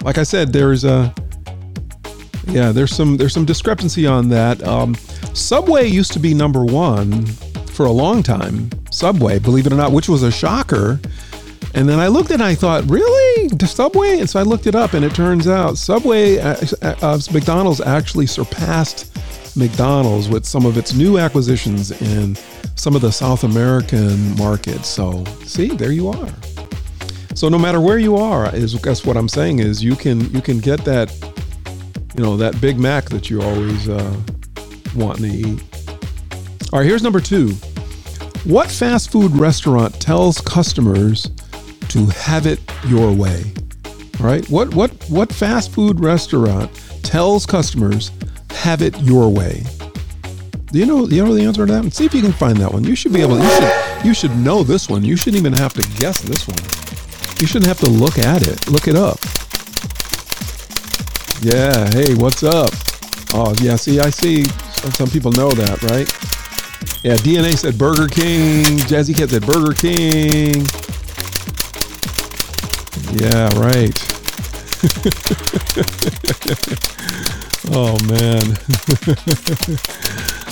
[0.04, 1.14] like I said, there's a
[2.48, 4.62] yeah, there's some there's some discrepancy on that.
[4.64, 4.96] Um,
[5.34, 8.70] Subway used to be number one for a long time.
[8.92, 11.00] Subway, believe it or not, which was a shocker.
[11.76, 14.20] And then I looked and I thought, really, the Subway?
[14.20, 18.28] And so I looked it up, and it turns out Subway, uh, uh, McDonald's actually
[18.28, 19.12] surpassed
[19.58, 22.36] McDonald's with some of its new acquisitions in
[22.76, 24.88] some of the South American markets.
[24.88, 26.30] So see, there you are.
[27.36, 30.42] So no matter where you are, is guess what I'm saying is you can you
[30.42, 31.14] can get that
[32.16, 34.16] you know that Big Mac that you always uh,
[34.96, 35.64] to eat.
[36.72, 37.50] All right, here's number two.
[38.46, 41.30] What fast food restaurant tells customers
[41.96, 43.42] to have it your way?
[44.20, 46.70] All right, what what what fast food restaurant
[47.04, 48.12] tells customers
[48.52, 49.64] have it your way?
[50.74, 51.94] Do you know you know the answer to that?
[51.94, 52.84] See if you can find that one.
[52.84, 53.40] You should be able.
[53.40, 55.06] You should you should know this one.
[55.06, 56.60] You shouldn't even have to guess this one.
[57.40, 58.70] You shouldn't have to look at it.
[58.70, 59.18] Look it up.
[61.42, 61.90] Yeah.
[61.94, 62.72] Hey, what's up?
[63.34, 63.78] Oh, yeah.
[63.78, 64.44] See, I see.
[64.44, 66.10] Some, some people know that, right?
[67.04, 67.16] Yeah.
[67.16, 68.64] DNA said Burger King.
[68.88, 70.66] Jazzy Cat said Burger King.
[73.14, 73.50] Yeah.
[73.58, 73.98] Right.
[77.72, 78.44] oh man.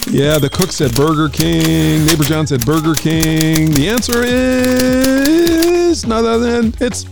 [0.10, 0.40] yeah.
[0.40, 2.06] The cook said Burger King.
[2.06, 3.72] Neighbor John said Burger King.
[3.72, 7.06] The answer is none other than it's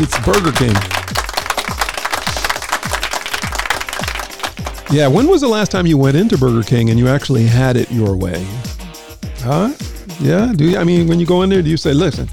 [0.00, 0.74] it's Burger King.
[4.92, 7.76] Yeah, when was the last time you went into Burger King and you actually had
[7.76, 8.46] it your way?
[9.38, 9.72] Huh?
[10.20, 10.76] Yeah, do you?
[10.76, 12.28] I mean, when you go in there, do you say, listen,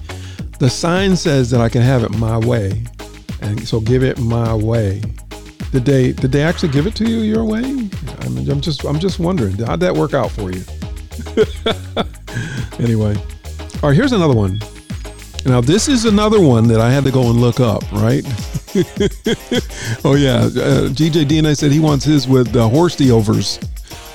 [0.59, 2.83] the sign says that I can have it my way,
[3.41, 5.01] and so give it my way.
[5.71, 7.63] Did they did they actually give it to you your way?
[7.63, 10.63] I I'm just I'm just wondering, how'd that work out for you?
[12.83, 13.15] anyway,
[13.81, 14.59] all right, here's another one.
[15.45, 18.25] Now this is another one that I had to go and look up, right?
[20.03, 23.59] oh yeah, uh, GJ DNA said he wants his with the horse overs.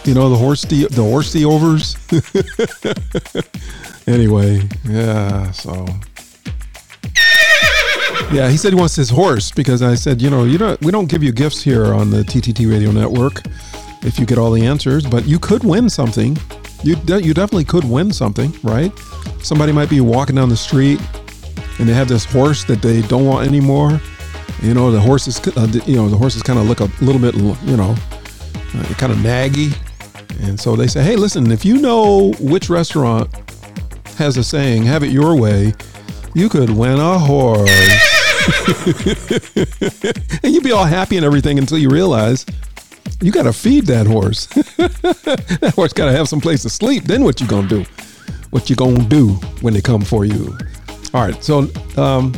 [0.04, 1.96] You know the horse the the horse overs.
[4.06, 5.50] anyway, yeah.
[5.52, 5.86] So
[8.32, 10.90] yeah, he said he wants his horse because I said, you know, you don't we
[10.90, 13.42] don't give you gifts here on the TTT Radio Network
[14.02, 16.36] if you get all the answers, but you could win something.
[16.82, 18.92] You de- you definitely could win something, right?
[19.42, 21.00] Somebody might be walking down the street
[21.78, 24.00] and they have this horse that they don't want anymore.
[24.62, 27.20] You know, the horse is, uh, you know, the horses kind of look a little
[27.20, 27.94] bit, you know,
[28.74, 29.76] uh, kind of naggy.
[30.42, 33.28] And so they say, hey, listen, if you know which restaurant
[34.16, 35.74] has a saying, have it your way,
[36.34, 37.70] you could win a horse.
[40.42, 42.44] and you'd be all happy and everything until you realize
[43.20, 44.46] you got to feed that horse.
[44.76, 47.04] that horse got to have some place to sleep.
[47.04, 47.84] Then what you to do?
[48.50, 49.28] What you to do
[49.60, 50.56] when they come for you?
[51.12, 51.42] All right.
[51.42, 52.34] So, um,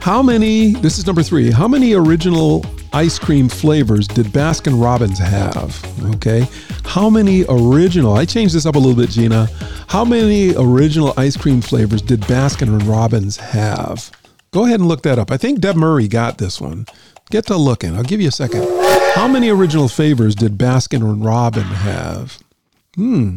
[0.00, 5.18] how many, this is number three, how many original ice cream flavors did Baskin Robbins
[5.18, 5.80] have?
[6.14, 6.46] Okay.
[6.84, 9.48] How many original, I changed this up a little bit, Gina.
[9.88, 14.10] How many original ice cream flavors did Baskin Robbins have?
[14.50, 15.30] Go ahead and look that up.
[15.30, 16.86] I think Deb Murray got this one.
[17.30, 17.96] Get to looking.
[17.96, 18.64] I'll give you a second.
[19.14, 22.38] How many original flavors did Baskin and Robin have?
[22.94, 23.36] Hmm.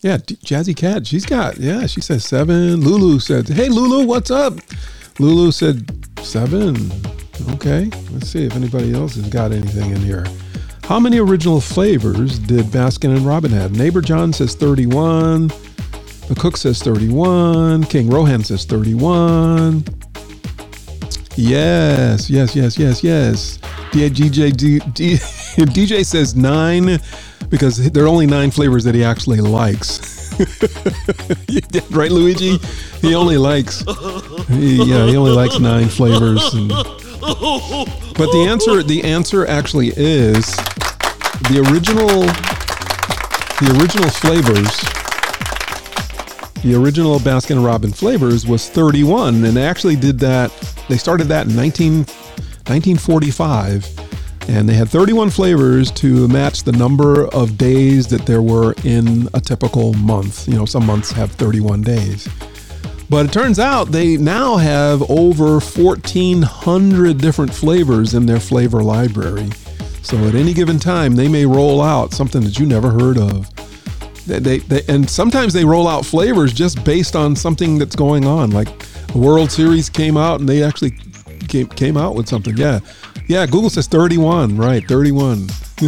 [0.00, 1.06] Yeah, Jazzy Cat.
[1.06, 2.80] She's got, yeah, she says seven.
[2.80, 4.54] Lulu said, hey, Lulu, what's up?
[5.18, 6.76] Lulu said seven.
[7.50, 7.90] Okay.
[8.10, 10.24] Let's see if anybody else has got anything in here.
[10.84, 13.76] How many original flavors did Baskin and Robin have?
[13.76, 15.48] Neighbor John says 31.
[15.48, 17.84] The cook says 31.
[17.84, 19.84] King Rohan says 31.
[21.40, 23.58] Yes, yes, yes, yes, yes.
[23.94, 25.14] Yeah, DJ, D, D,
[25.72, 26.98] DJ says nine
[27.48, 30.30] because there are only nine flavors that he actually likes.
[31.90, 32.58] right, Luigi?
[33.00, 33.80] He only likes,
[34.48, 36.52] he, yeah, he only likes nine flavors.
[36.52, 40.44] And, but the answer, the answer actually is
[41.48, 42.06] the original,
[43.66, 44.99] the original flavors.
[46.62, 50.52] The original Baskin Robbins flavors was 31, and they actually did that.
[50.90, 57.28] They started that in 19, 1945, and they had 31 flavors to match the number
[57.28, 60.46] of days that there were in a typical month.
[60.46, 62.28] You know, some months have 31 days.
[63.08, 69.48] But it turns out they now have over 1,400 different flavors in their flavor library.
[70.02, 73.48] So at any given time, they may roll out something that you never heard of.
[74.26, 78.50] They, they, and sometimes they roll out flavors just based on something that's going on.
[78.50, 78.68] Like
[79.08, 80.92] the World Series came out and they actually
[81.48, 82.56] came, came out with something.
[82.56, 82.80] Yeah.
[83.26, 83.46] Yeah.
[83.46, 84.86] Google says 31, right?
[84.86, 85.46] 31.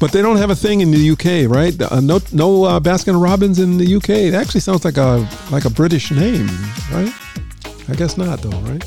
[0.00, 1.80] but they don't have a thing in the UK, right?
[1.80, 4.10] Uh, no, no uh, Baskin Robbins in the UK.
[4.10, 6.46] It actually sounds like a like a British name,
[6.92, 7.12] right?
[7.88, 8.84] I guess not, though, right?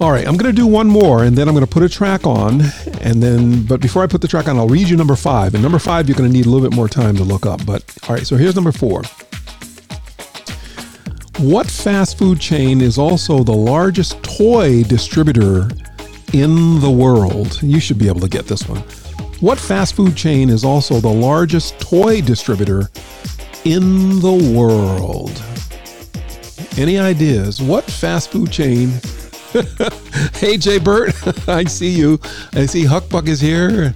[0.00, 1.88] All right, I'm going to do one more, and then I'm going to put a
[1.88, 2.60] track on,
[3.00, 3.64] and then.
[3.64, 5.54] But before I put the track on, I'll read you number five.
[5.54, 7.64] And number five, you're going to need a little bit more time to look up.
[7.66, 9.02] But all right, so here's number four.
[11.38, 15.70] What fast food chain is also the largest toy distributor
[16.32, 17.62] in the world?
[17.62, 18.82] You should be able to get this one.
[19.40, 22.90] What fast food chain is also the largest toy distributor
[23.64, 25.42] in the world?
[26.76, 27.62] Any ideas?
[27.62, 28.92] What fast food chain?
[30.34, 31.12] hey, Jay Burt,
[31.48, 32.20] I see you.
[32.52, 33.94] I see Huckbuck is here.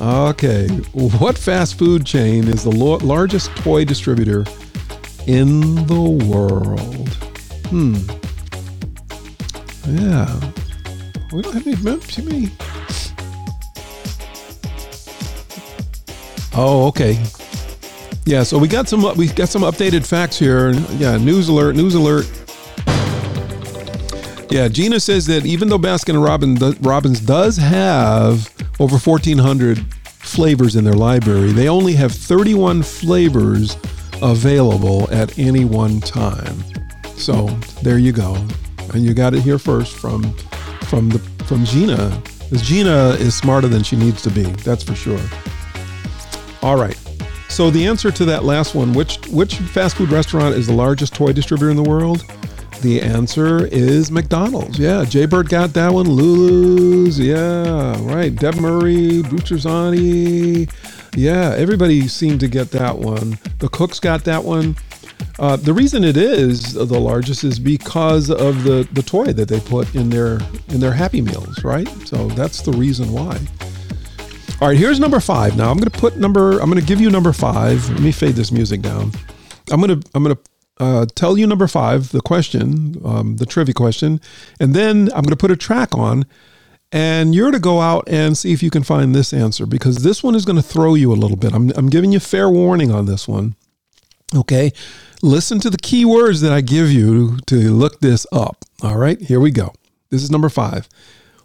[0.00, 0.68] Okay.
[0.92, 4.44] What fast food chain is the lo- largest toy distributor
[5.26, 7.08] in the world?
[7.70, 7.96] Hmm.
[9.96, 10.40] Yeah.
[11.32, 12.50] We don't have any too many.
[16.54, 17.22] Oh, okay.
[18.24, 20.72] Yeah, so we got some we got some updated facts here.
[20.96, 22.26] Yeah, news alert, news alert.
[24.48, 30.84] Yeah, Gina says that even though Baskin Robbins, Robbins does have over 1,400 flavors in
[30.84, 33.76] their library, they only have 31 flavors
[34.22, 36.62] available at any one time.
[37.16, 37.46] So
[37.82, 38.34] there you go,
[38.94, 40.32] and you got it here first from
[40.82, 42.22] from the from Gina.
[42.44, 44.44] Because Gina is smarter than she needs to be.
[44.44, 45.20] That's for sure.
[46.62, 46.96] All right.
[47.48, 51.14] So the answer to that last one, which which fast food restaurant is the largest
[51.14, 52.24] toy distributor in the world?
[52.82, 54.78] The answer is McDonald's.
[54.78, 56.08] Yeah, Jaybird got that one.
[56.08, 57.18] Lulu's.
[57.18, 58.34] Yeah, right.
[58.34, 60.70] Deb Murray, Butcherzani.
[61.16, 63.38] Yeah, everybody seemed to get that one.
[63.58, 64.76] The Cooks got that one.
[65.38, 69.60] Uh, the reason it is the largest is because of the, the toy that they
[69.60, 71.88] put in their in their Happy Meals, right?
[72.06, 73.38] So that's the reason why.
[74.60, 75.56] All right, here's number five.
[75.56, 76.58] Now I'm going to put number.
[76.60, 77.88] I'm going to give you number five.
[77.90, 79.12] Let me fade this music down.
[79.70, 80.42] I'm going to I'm going to
[80.78, 84.20] uh, tell you number five, the question, um, the trivia question,
[84.60, 86.26] and then I'm going to put a track on,
[86.92, 90.22] and you're to go out and see if you can find this answer because this
[90.22, 91.52] one is going to throw you a little bit.
[91.52, 93.56] I'm I'm giving you fair warning on this one.
[94.34, 94.72] Okay,
[95.22, 98.64] listen to the key words that I give you to look this up.
[98.82, 99.72] All right, here we go.
[100.10, 100.88] This is number five.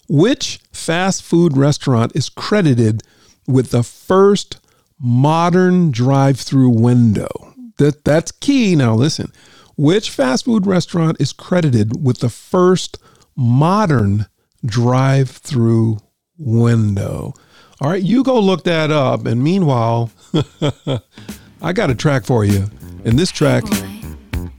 [0.08, 3.02] Which fast food restaurant is credited
[3.48, 4.60] with the first
[5.00, 7.51] modern drive-through window?
[7.82, 8.76] That that's key.
[8.76, 9.32] Now listen.
[9.76, 13.00] Which fast food restaurant is credited with the first
[13.36, 14.28] modern
[14.64, 15.98] drive-through
[16.38, 17.34] window?
[17.80, 19.26] All right, you go look that up.
[19.26, 20.12] And meanwhile,
[21.64, 22.70] I got a track for you.
[23.04, 23.64] And this track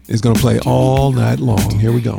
[0.08, 1.78] is going to play all night long.
[1.78, 2.18] Here we go.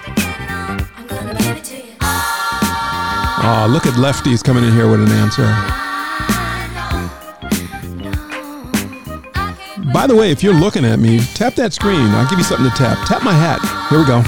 [3.43, 5.45] Oh, look at lefties coming in here with an answer.
[9.91, 12.07] By the way, if you're looking at me, tap that screen.
[12.11, 13.05] I'll give you something to tap.
[13.07, 13.59] Tap my hat.
[13.89, 14.21] Here we go.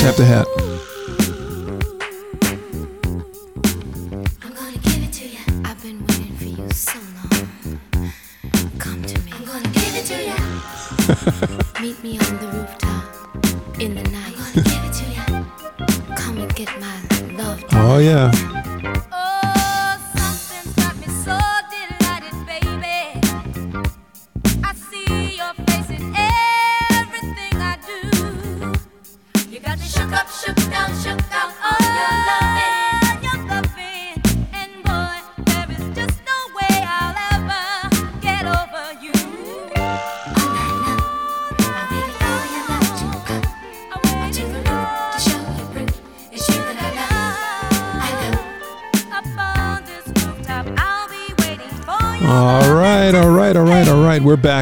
[0.00, 0.59] Tap the hat.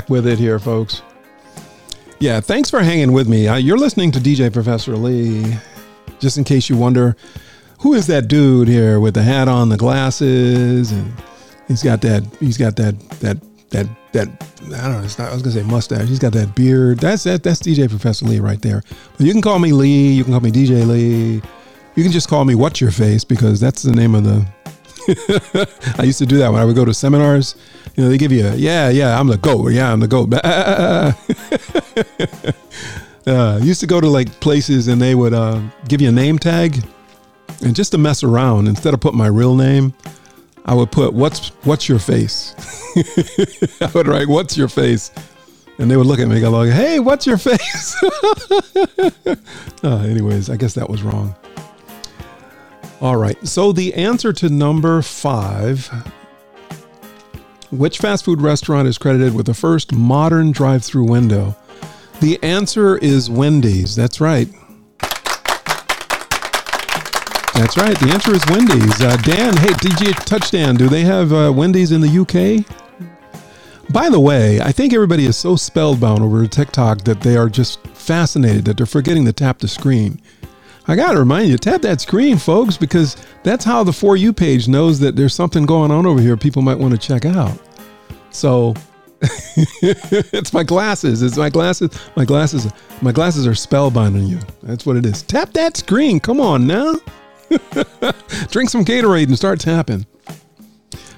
[0.09, 1.03] With it here, folks.
[2.21, 3.47] Yeah, thanks for hanging with me.
[3.47, 5.57] Uh, you're listening to DJ Professor Lee.
[6.19, 7.17] Just in case you wonder,
[7.81, 11.13] who is that dude here with the hat on, the glasses, and
[11.69, 13.39] he's got that, he's got that, that,
[13.71, 14.29] that, that.
[14.65, 15.03] I don't know.
[15.05, 16.09] It's not, I was gonna say mustache.
[16.09, 16.99] He's got that beard.
[16.99, 17.45] That's that.
[17.45, 18.83] That's DJ Professor Lee right there.
[19.17, 20.13] But you can call me Lee.
[20.13, 21.41] You can call me DJ Lee.
[21.95, 24.47] You can just call me What's Your Face because that's the name of the
[25.99, 27.57] I used to do that when I would go to seminars.
[27.99, 29.73] You know, they give you a, yeah, yeah, I'm the goat.
[29.73, 30.33] Yeah, I'm the goat.
[33.27, 36.39] uh, used to go to like places and they would uh, give you a name
[36.39, 36.81] tag.
[37.61, 39.95] And just to mess around, instead of putting my real name,
[40.65, 42.55] I would put, what's, what's your face?
[43.81, 45.11] I would write, what's your face?
[45.81, 47.97] And they would look at me and go like, hey, what's your face?
[49.83, 51.35] uh, anyways, I guess that was wrong.
[53.01, 53.45] All right.
[53.45, 55.91] So the answer to number five
[57.71, 61.57] which fast food restaurant is credited with the first modern drive through window?
[62.21, 63.95] The answer is Wendy's.
[63.95, 64.49] That's right.
[67.55, 67.99] That's right.
[67.99, 69.01] The answer is Wendy's.
[69.01, 72.65] Uh, Dan, hey, DJ Touchdown, do they have uh, Wendy's in the UK?
[73.91, 77.85] By the way, I think everybody is so spellbound over TikTok that they are just
[77.89, 80.21] fascinated that they're forgetting to tap the screen.
[80.89, 84.33] I got to remind you, tap that screen, folks, because that's how the For You
[84.33, 87.59] page knows that there's something going on over here people might want to check out.
[88.31, 88.75] So
[89.83, 91.23] it's my glasses.
[91.23, 91.91] It's my glasses.
[92.17, 92.73] My glasses.
[93.03, 94.39] My glasses are spellbinding you.
[94.63, 95.23] That's what it is.
[95.23, 96.21] Tap that screen.
[96.21, 96.95] Come on now.
[98.51, 100.07] Drink some Gatorade and start tapping.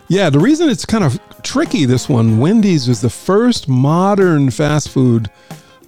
[0.09, 4.89] Yeah, the reason it's kind of tricky, this one, Wendy's was the first modern fast
[4.89, 5.31] food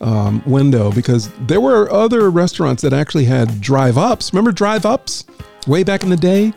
[0.02, 4.32] um, window because there were other restaurants that actually had drive ups.
[4.32, 5.24] Remember drive ups
[5.66, 6.52] way back in the day?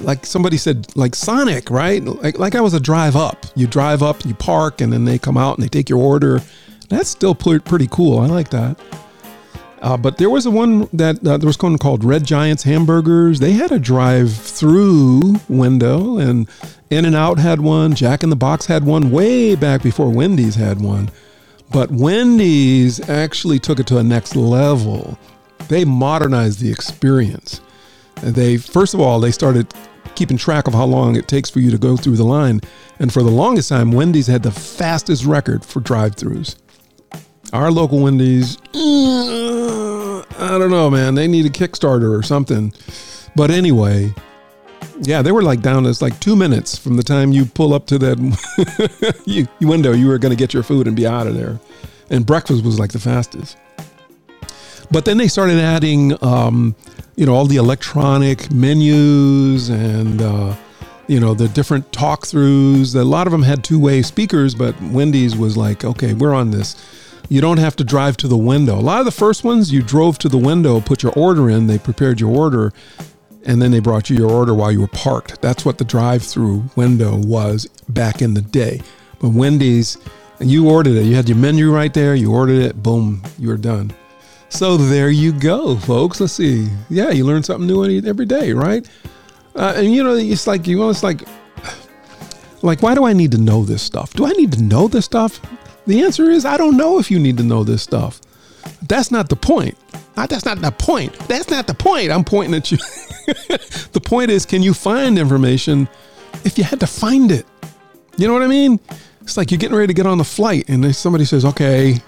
[0.00, 2.04] Like somebody said, like Sonic, right?
[2.04, 3.46] Like, like I was a drive up.
[3.54, 6.42] You drive up, you park, and then they come out and they take your order.
[6.90, 8.18] That's still pretty cool.
[8.18, 8.78] I like that.
[9.82, 13.38] Uh, but there was a one that uh, there was one called Red Giants Hamburgers.
[13.38, 16.48] They had a drive-through window, and
[16.90, 17.94] In and Out had one.
[17.94, 21.10] Jack in the Box had one way back before Wendy's had one.
[21.70, 25.18] But Wendy's actually took it to a next level.
[25.68, 27.60] They modernized the experience.
[28.22, 29.72] They first of all they started
[30.14, 32.60] keeping track of how long it takes for you to go through the line,
[32.98, 36.56] and for the longest time, Wendy's had the fastest record for drive-throughs.
[37.52, 40.24] Our local Wendy's, I
[40.58, 41.14] don't know, man.
[41.14, 42.72] They need a Kickstarter or something.
[43.36, 44.14] But anyway,
[45.00, 47.86] yeah, they were like down as like two minutes from the time you pull up
[47.86, 49.92] to that you, window.
[49.92, 51.58] You were going to get your food and be out of there.
[52.10, 53.56] And breakfast was like the fastest.
[54.90, 56.76] But then they started adding, um,
[57.16, 60.54] you know, all the electronic menus and, uh,
[61.08, 62.94] you know, the different talk throughs.
[62.94, 66.50] A lot of them had two way speakers, but Wendy's was like, okay, we're on
[66.50, 66.76] this.
[67.28, 68.78] You don't have to drive to the window.
[68.78, 71.66] A lot of the first ones, you drove to the window, put your order in,
[71.66, 72.72] they prepared your order,
[73.46, 75.40] and then they brought you your order while you were parked.
[75.40, 78.82] That's what the drive through window was back in the day.
[79.20, 79.96] But Wendy's,
[80.40, 81.04] you ordered it.
[81.04, 83.94] You had your menu right there, you ordered it, boom, you were done.
[84.48, 86.20] So there you go, folks.
[86.20, 86.68] Let's see.
[86.88, 88.86] Yeah, you learn something new every day, right?
[89.54, 91.22] Uh, and you know, it's like you know, it's like,
[92.62, 94.12] like, why do I need to know this stuff?
[94.12, 95.40] Do I need to know this stuff?
[95.86, 98.20] The answer is I don't know if you need to know this stuff.
[98.88, 99.76] That's not the point.
[100.16, 101.12] Uh, That's not the point.
[101.28, 102.10] That's not the point.
[102.10, 102.78] I'm pointing at you.
[103.92, 105.88] the point is, can you find information
[106.44, 107.46] if you had to find it?
[108.16, 108.80] You know what I mean?
[109.20, 112.00] It's like you're getting ready to get on the flight, and somebody says, "Okay,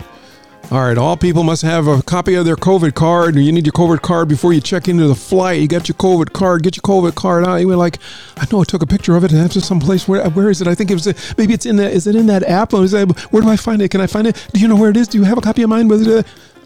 [0.71, 3.73] all right, all people must have a copy of their COVID card, you need your
[3.73, 5.63] COVID card before you check into the flight.
[5.63, 7.57] You got your COVID card, get your COVID card out.
[7.57, 7.99] You were like,
[8.37, 10.07] I know I took a picture of it and it's someplace.
[10.07, 10.69] Where where is it?
[10.69, 11.07] I think it was
[11.39, 11.93] maybe it's in that.
[11.93, 12.75] Is it in that app?
[12.75, 13.91] Where do I find it?
[13.91, 14.47] Can I find it?
[14.53, 15.09] Do you know where it is?
[15.09, 15.89] Do you have a copy of mine?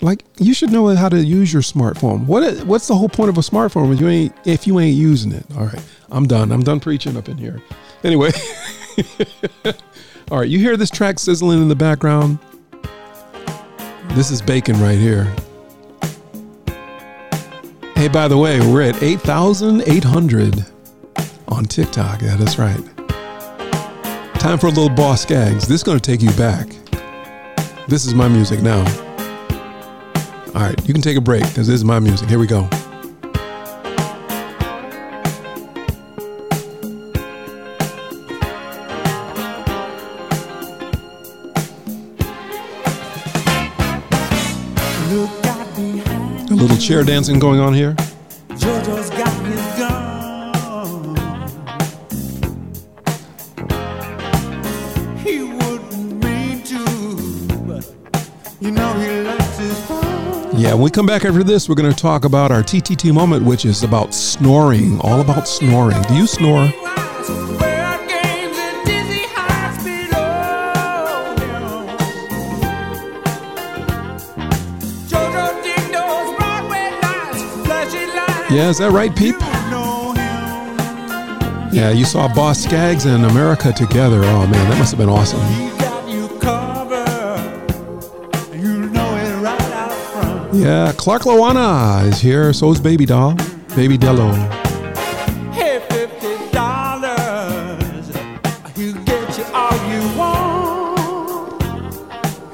[0.03, 2.27] Like you should know how to use your smartphone.
[2.27, 5.31] What what's the whole point of a smartphone if you ain't if you ain't using
[5.31, 5.47] it?
[5.57, 6.51] All right, I'm done.
[6.51, 7.63] I'm done preaching up in here.
[8.03, 8.33] Anyway,
[10.31, 10.49] all right.
[10.49, 12.41] You hear this track sizzling in the background?
[14.09, 15.33] This is bacon right here.
[17.95, 20.67] Hey, by the way, we're at 8,800
[21.47, 22.21] on TikTok.
[22.21, 22.81] Yeah, that's right.
[24.41, 25.69] Time for a little Boz Scaggs.
[25.69, 26.67] This is going to take you back.
[27.87, 29.12] This is my music now.
[30.55, 32.29] All right, you can take a break because this is my music.
[32.29, 32.69] Here we go.
[46.51, 47.97] A little chair dancing going on here.
[60.63, 63.45] Yeah, when we come back after this, we're going to talk about our TTT moment,
[63.45, 66.01] which is about snoring, all about snoring.
[66.03, 66.67] Do you snore?
[78.49, 79.35] Yeah, is that right, Peep?
[81.75, 84.21] Yeah, you saw Boz Scaggs and America together.
[84.23, 85.72] Oh man, that must have been awesome.
[90.53, 92.53] Yeah, Clark Lawana is here.
[92.53, 93.35] So is Baby Doll,
[93.75, 94.33] Baby Dello.
[95.53, 98.09] Hey, fifty dollars.
[98.77, 101.95] You get you all you want.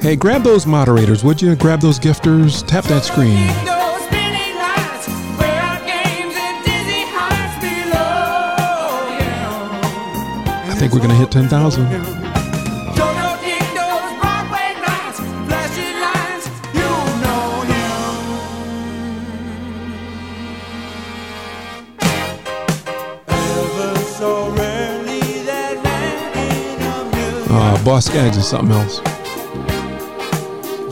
[0.00, 1.56] Hey, grab those moderators, would you?
[1.56, 2.64] Grab those gifters.
[2.66, 3.46] Tap that screen.
[3.66, 10.70] Those spinning lights, where games and dizzy heights below him.
[10.70, 11.84] I think we're gonna hit 10,000.
[11.86, 12.17] Jojo
[27.50, 28.98] Uh, Boz Scaggs is something else.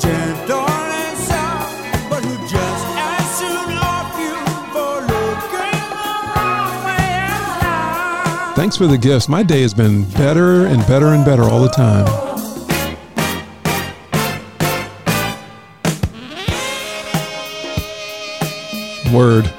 [0.02, 4.34] Gentle and soft, but who just as soon off you
[4.72, 8.54] for looking the wrong way around.
[8.56, 9.28] Thanks for the gifts.
[9.28, 12.06] My day has been better and better and better all the time.
[19.12, 19.52] Word.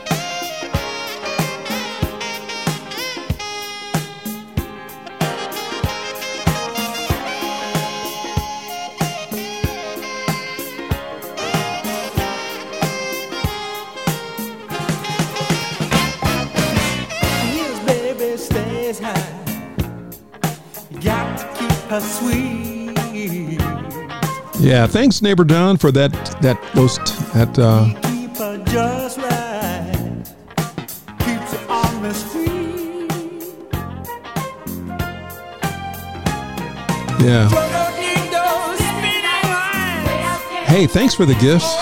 [24.89, 26.11] Thanks, neighbor Don, for that
[26.41, 26.97] that those
[27.33, 27.93] that uh,
[37.19, 37.49] yeah.
[40.65, 41.75] Hey, thanks for the gifts.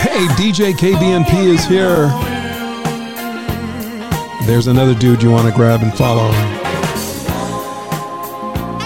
[0.00, 2.33] Hey, DJ KBNP is here.
[4.46, 6.30] There's another dude you want to grab and follow.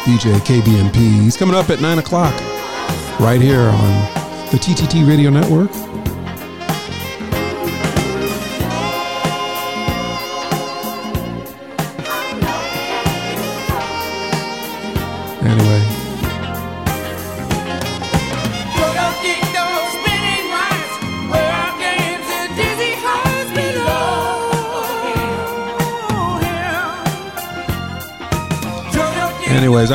[0.05, 0.97] DJ KBMP.
[1.23, 2.33] He's coming up at 9 o'clock
[3.19, 3.91] right here on
[4.51, 5.88] the TTT Radio Network.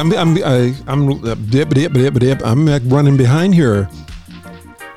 [0.04, 1.36] I'm I'm I, I'm uh.
[2.44, 3.88] I'm like running behind here.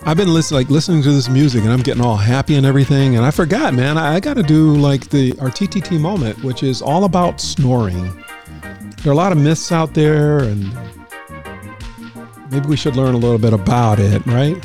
[0.02, 3.14] I've been listening like listening to this music and I'm getting all happy and everything.
[3.14, 3.98] And I forgot, man.
[3.98, 8.04] I, I got to do like the our TTT moment, which is all about snoring.
[9.02, 10.76] There are a lot of myths out there, and
[12.50, 14.56] maybe we should learn a little bit about it, right?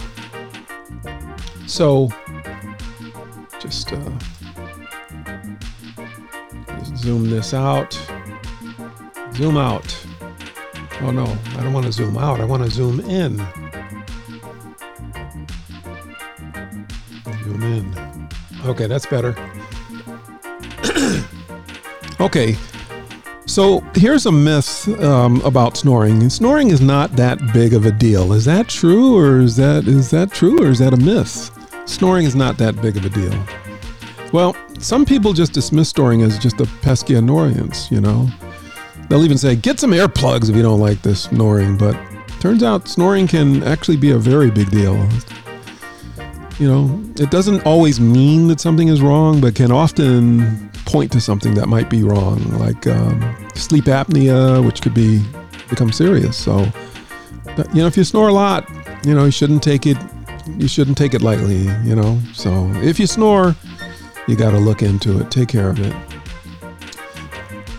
[1.68, 2.10] So,
[3.60, 4.12] just, uh,
[6.80, 7.94] just zoom this out.
[9.36, 10.06] Zoom out.
[11.04, 11.26] Oh no,
[11.58, 12.40] I don't want to zoom out.
[12.40, 13.38] I want to zoom in.
[17.44, 18.30] Zoom in.
[18.66, 19.36] Okay, that's better.
[22.20, 22.56] okay,
[23.52, 26.30] so here's a myth um, about snoring.
[26.30, 28.32] Snoring is not that big of a deal.
[28.32, 31.52] Is that true, or is that is that true, or is that a myth?
[31.86, 33.46] Snoring is not that big of a deal.
[34.32, 37.92] Well, some people just dismiss snoring as just a pesky annoyance.
[37.92, 38.30] You know,
[39.12, 41.98] they'll even say, "Get some earplugs if you don't like this snoring." But
[42.40, 44.96] turns out snoring can actually be a very big deal.
[46.58, 51.20] You know, it doesn't always mean that something is wrong, but can often point to
[51.20, 55.22] something that might be wrong, like um, sleep apnea, which could be
[55.70, 56.38] become serious.
[56.38, 56.66] So,
[57.74, 58.70] you know, if you snore a lot,
[59.04, 59.98] you know, you shouldn't take it.
[60.58, 61.64] You shouldn't take it lightly.
[61.84, 63.56] You know, so if you snore,
[64.28, 65.32] you got to look into it.
[65.32, 66.11] Take care of it.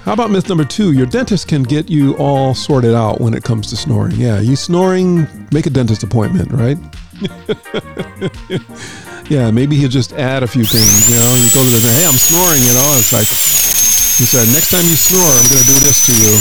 [0.04, 0.90] How about myth number two?
[0.90, 4.16] Your dentist can get you all sorted out when it comes to snoring.
[4.16, 6.76] Yeah, you snoring, make a dentist appointment, right?
[9.30, 11.08] yeah, maybe he'll just add a few things.
[11.08, 12.62] You know, you go to the hey, I'm snoring.
[12.62, 16.12] You know, it's like he said, next time you snore, I'm to do this to
[16.18, 16.34] you.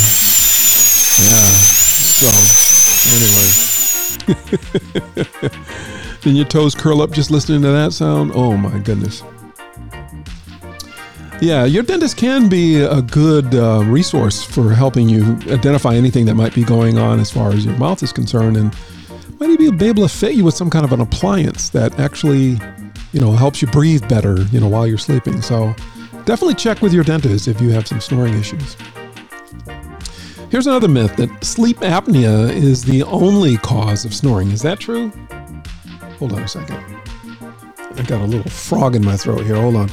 [1.30, 1.46] Yeah.
[2.18, 2.30] So
[3.14, 3.48] anyway,
[6.26, 8.32] and your toes curl up just listening to that sound.
[8.34, 9.22] Oh my goodness.
[11.42, 16.36] Yeah, your dentist can be a good uh, resource for helping you identify anything that
[16.36, 18.76] might be going on as far as your mouth is concerned, and
[19.40, 22.60] might even be able to fit you with some kind of an appliance that actually,
[23.12, 25.42] you know, helps you breathe better, you know, while you're sleeping.
[25.42, 25.74] So,
[26.26, 28.78] definitely check with your dentist if you have some snoring issues.
[30.52, 34.52] Here's another myth that sleep apnea is the only cause of snoring.
[34.52, 35.10] Is that true?
[36.20, 36.78] Hold on a second.
[37.96, 39.56] I got a little frog in my throat here.
[39.56, 39.90] Hold on.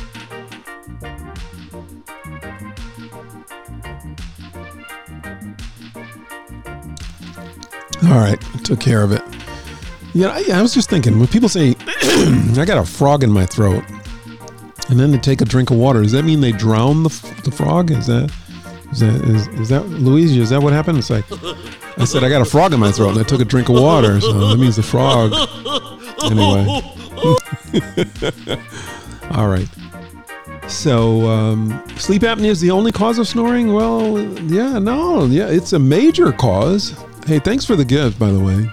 [8.09, 9.23] All right, took care of it.
[10.15, 13.45] Yeah, I, I was just thinking when people say I got a frog in my
[13.45, 13.85] throat,
[14.89, 17.11] and then they take a drink of water, does that mean they drown the,
[17.45, 17.91] the frog?
[17.91, 18.33] Is that
[18.93, 20.41] is that is, is that Luigi?
[20.41, 20.99] Is that what happened?
[20.99, 21.27] It's like
[21.99, 23.75] I said I got a frog in my throat, and I took a drink of
[23.75, 25.33] water, so that means the frog.
[26.25, 26.67] Anyway,
[29.37, 29.69] all right.
[30.67, 33.73] So, um, sleep apnea is the only cause of snoring?
[33.73, 36.95] Well, yeah, no, yeah, it's a major cause.
[37.29, 38.70] Hey, thanks for the gift, by the way.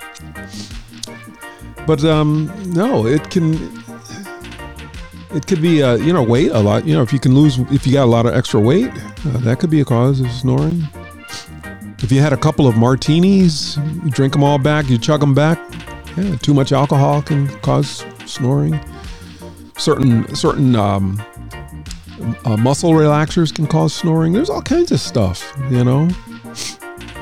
[1.85, 3.53] But um, no, it can.
[5.33, 6.85] It could be, uh, you know, weight a lot.
[6.87, 9.39] You know, if you can lose, if you got a lot of extra weight, uh,
[9.39, 10.83] that could be a cause of snoring.
[11.99, 13.75] If you had a couple of martinis,
[14.05, 15.59] you drink them all back, you chug them back.
[16.15, 18.79] Yeah, too much alcohol can cause snoring.
[19.77, 21.21] Certain certain um,
[22.45, 24.31] uh, muscle relaxers can cause snoring.
[24.31, 26.07] There's all kinds of stuff, you know.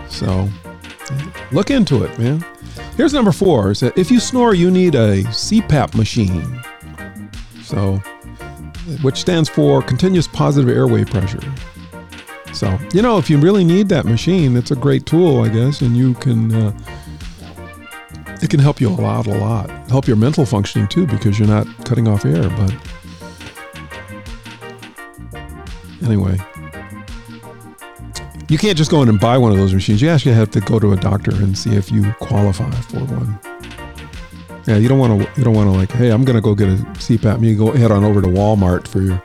[0.10, 0.48] So
[1.52, 2.44] look into it, man.
[2.98, 6.62] Here's number four: is that if you snore, you need a CPAP machine.
[7.62, 7.98] So,
[9.02, 11.42] which stands for continuous positive airway pressure.
[12.54, 15.82] So, you know, if you really need that machine, it's a great tool, I guess,
[15.82, 16.54] and you can.
[16.54, 16.78] Uh,
[18.42, 19.70] it can help you a lot, a lot.
[19.90, 22.50] Help your mental functioning too, because you're not cutting off air.
[22.50, 22.76] But
[26.04, 26.38] anyway,
[28.54, 30.00] you can't just go in and buy one of those machines.
[30.00, 33.40] You actually have to go to a doctor and see if you qualify for one.
[34.68, 35.28] Yeah, you don't want to.
[35.36, 37.44] You don't want to like, hey, I'm gonna go get a CPAP.
[37.44, 39.22] You go head on over to Walmart for your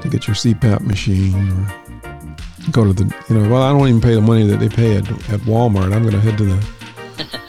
[0.00, 3.14] to get your CPAP machine, or go to the.
[3.28, 5.94] You know, well, I don't even pay the money that they pay at, at Walmart.
[5.94, 6.66] I'm gonna head to the.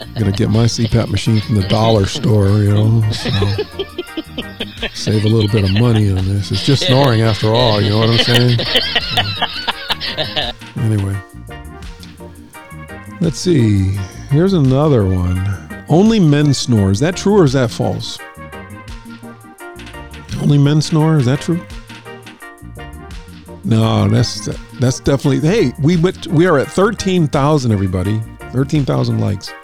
[0.02, 2.48] I'm gonna get my CPAP machine from the dollar store.
[2.58, 3.30] You know, so
[4.92, 6.52] save a little bit of money on this.
[6.52, 7.80] It's just snoring after all.
[7.80, 8.58] You know what I'm saying?
[10.84, 11.16] Anyway,
[13.22, 13.96] let's see.
[14.28, 15.84] Here's another one.
[15.88, 16.90] Only men snore.
[16.90, 18.18] Is that true or is that false?
[20.42, 21.16] Only men snore.
[21.16, 21.64] Is that true?
[23.64, 24.44] No, that's
[24.78, 25.40] that's definitely.
[25.40, 27.72] Hey, we went, we are at thirteen thousand.
[27.72, 28.20] Everybody,
[28.52, 29.48] thirteen thousand likes.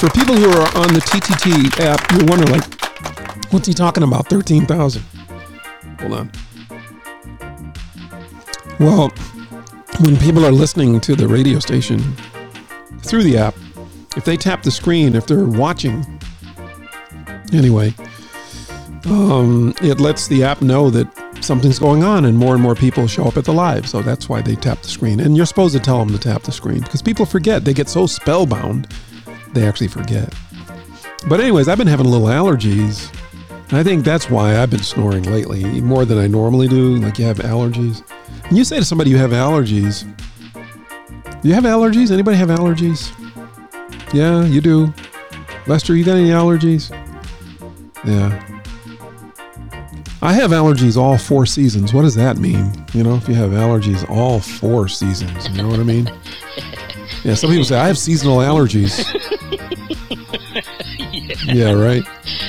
[0.00, 4.28] For people who are on the TTT app, you're wondering like, what's he talking about?
[4.28, 5.02] Thirteen thousand.
[6.00, 6.32] Hold on.
[8.78, 9.08] Well,
[10.00, 12.00] when people are listening to the radio station
[13.00, 13.54] through the app,
[14.16, 16.04] if they tap the screen, if they're watching,
[17.52, 17.94] anyway,
[19.06, 21.08] um, it lets the app know that
[21.42, 23.88] something's going on and more and more people show up at the live.
[23.88, 25.20] So that's why they tap the screen.
[25.20, 27.64] And you're supposed to tell them to tap the screen because people forget.
[27.64, 28.88] They get so spellbound,
[29.52, 30.34] they actually forget.
[31.28, 33.10] But, anyways, I've been having little allergies.
[33.72, 36.96] I think that's why I've been snoring lately more than I normally do.
[36.96, 38.02] Like, you have allergies.
[38.50, 40.04] You say to somebody you have allergies,
[41.42, 42.10] do you have allergies?
[42.10, 43.12] Anybody have allergies?
[44.14, 44.92] Yeah, you do.
[45.66, 46.90] Lester, you got any allergies?
[48.04, 48.42] Yeah.
[50.22, 51.92] I have allergies all four seasons.
[51.92, 52.72] What does that mean?
[52.94, 56.10] You know, if you have allergies all four seasons, you know what I mean?
[57.24, 59.02] Yeah, some people say I have seasonal allergies.
[61.46, 62.04] Yeah, right.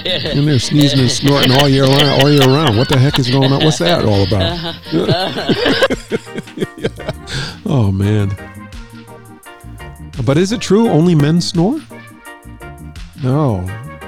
[0.05, 2.77] And they're sneezing and snorting all year round, all year round.
[2.77, 3.63] What the heck is going on?
[3.63, 4.41] What's that all about?
[4.41, 6.17] Uh-huh.
[7.69, 8.29] Oh man.
[10.25, 11.81] But is it true only men snore?
[13.21, 13.59] No.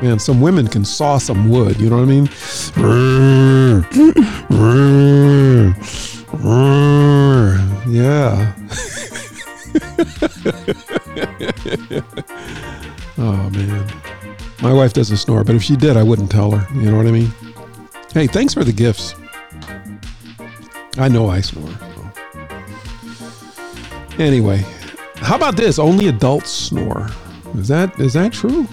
[0.01, 2.29] Man, some women can saw some wood, you know what I mean?
[7.89, 8.53] Yeah.
[13.17, 13.87] oh man.
[14.61, 16.75] My wife doesn't snore, but if she did, I wouldn't tell her.
[16.75, 17.31] You know what I mean?
[18.13, 19.15] Hey, thanks for the gifts.
[20.97, 21.69] I know I snore.
[24.17, 24.65] Anyway,
[25.15, 25.79] how about this?
[25.79, 27.09] Only adults snore.
[27.55, 28.67] Is that is that true?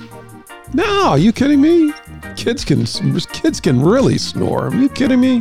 [0.75, 1.93] No, are you kidding me?
[2.37, 4.69] Kids can kids can really snore.
[4.69, 5.41] Are you kidding me?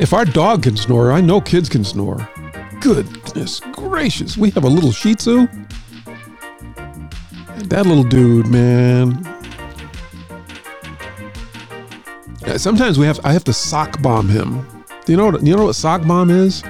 [0.00, 2.28] If our dog can snore, I know kids can snore.
[3.32, 5.46] Goodness gracious, we have a little Shih Tzu.
[7.68, 9.24] That little dude, man.
[12.56, 14.66] Sometimes we have I have to sock bomb him.
[15.04, 16.64] Do you know what you know what sock bomb is?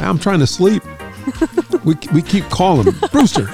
[0.00, 0.82] I'm trying to sleep.
[1.84, 3.46] we we keep calling him Brewster.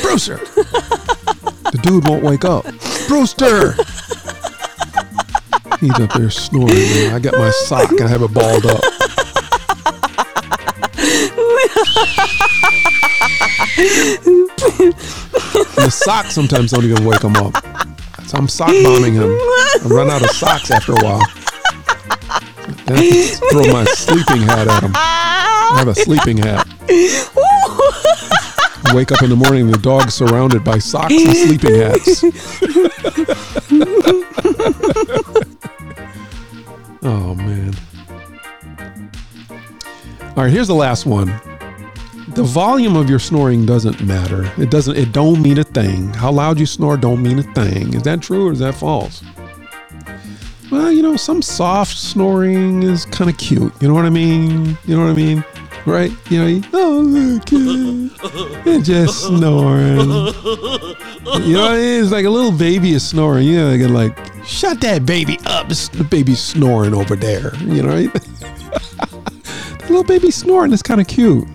[0.00, 0.38] Brewster.
[0.38, 2.64] The dude won't wake up.
[3.06, 3.74] Brewster.
[5.78, 6.74] He's up there snoring.
[6.74, 7.14] Man.
[7.14, 8.82] I got my sock and I have it balled up.
[15.76, 17.54] The socks sometimes don't even wake him up.
[18.26, 19.30] So I'm sock bombing him.
[19.30, 21.20] I run out of socks after a while.
[23.50, 24.92] Throw my sleeping hat at him.
[24.94, 26.66] I have a sleeping hat.
[28.94, 32.22] Wake up in the morning, the dog's surrounded by socks and sleeping hats.
[37.02, 37.74] oh man.
[40.36, 41.28] All right, here's the last one.
[42.34, 44.50] The volume of your snoring doesn't matter.
[44.56, 46.14] It doesn't it don't mean a thing.
[46.14, 47.92] How loud you snore don't mean a thing.
[47.92, 49.22] Is that true or is that false?
[50.70, 53.74] Well, you know, some soft snoring is kind of cute.
[53.82, 54.78] You know what I mean?
[54.86, 55.44] You know what I mean?
[55.84, 56.10] Right?
[56.30, 59.98] You know, you, oh, look, they're just snoring.
[59.98, 62.02] You know, what I mean?
[62.02, 63.46] it's like a little baby is snoring.
[63.46, 64.16] You know, they get like,
[64.46, 65.70] shut that baby up.
[65.70, 67.54] It's the baby's snoring over there.
[67.56, 68.22] You know, the
[69.82, 71.46] little baby snoring is kind of cute.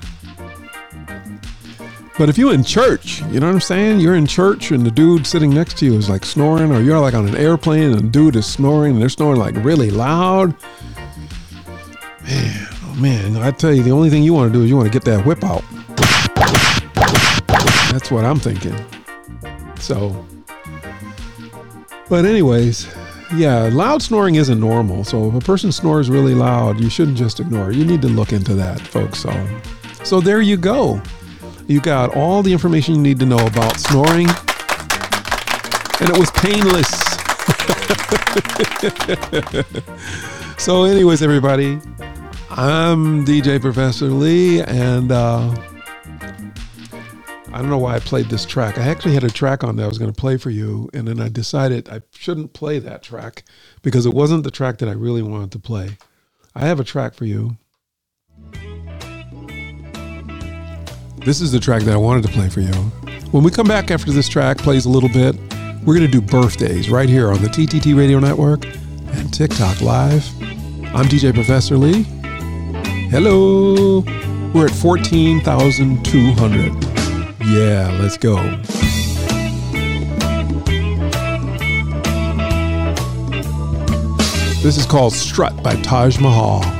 [2.18, 3.99] But if you're in church, you know what I'm saying?
[3.99, 6.99] You're in church and the dude sitting next to you is like snoring, or you're
[6.99, 10.55] like on an airplane and the dude is snoring and they're snoring like really loud.
[12.24, 14.76] Man, oh man, I tell you, the only thing you want to do is you
[14.76, 15.63] want to get that whip out.
[17.91, 18.76] That's what I'm thinking.
[19.80, 20.26] So,
[22.09, 22.93] but anyways,
[23.36, 25.03] yeah, loud snoring isn't normal.
[25.03, 27.76] So if a person snores really loud, you shouldn't just ignore it.
[27.76, 29.20] You need to look into that, folks.
[29.20, 29.59] So,
[30.03, 30.99] so there you go.
[31.68, 34.30] You got all the information you need to know about snoring,
[35.99, 36.88] and it was painless.
[40.63, 41.82] so, anyways, everybody,
[42.51, 45.53] I'm DJ Professor Lee, and uh,
[47.51, 48.78] I don't know why I played this track.
[48.78, 51.05] I actually had a track on that I was going to play for you, and
[51.05, 53.43] then I decided I shouldn't play that track
[53.82, 55.97] because it wasn't the track that I really wanted to play.
[56.55, 57.57] I have a track for you.
[61.28, 62.71] This is the track that I wanted to play for you.
[63.32, 65.36] When we come back after this track plays a little bit,
[65.84, 70.25] we're going to do birthdays right here on the TTT Radio Network and TikTok Live.
[70.95, 72.03] I'm DJ Professor Lee.
[73.09, 74.05] Hello.
[74.53, 76.86] We're at 14,200.
[77.45, 78.38] Yeah, let's go.
[84.63, 86.76] This is called Strut by Taj Mahal.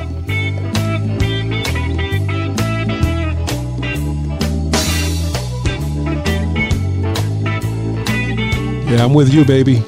[8.90, 9.84] Yeah, I'm with you, baby.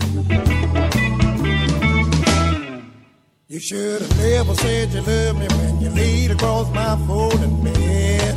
[3.47, 8.35] You should have never said you love me when you laid across my folding bed.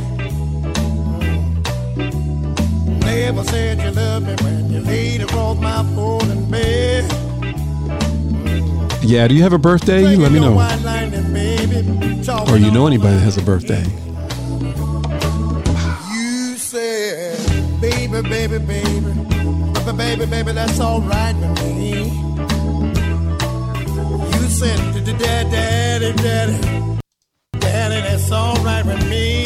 [3.01, 7.11] Never said you love me when you laid across my folding bed.
[9.03, 10.09] Yeah, do you have a birthday?
[10.11, 10.53] You let me know.
[10.53, 11.75] White lightning, baby.
[12.49, 13.83] Or you know anybody that has a birthday.
[16.13, 19.32] You said, baby, baby, baby,
[19.97, 22.05] baby, baby, that's all right with me.
[24.33, 26.99] You said, daddy, daddy, daddy,
[27.59, 29.41] daddy, that's all right with me.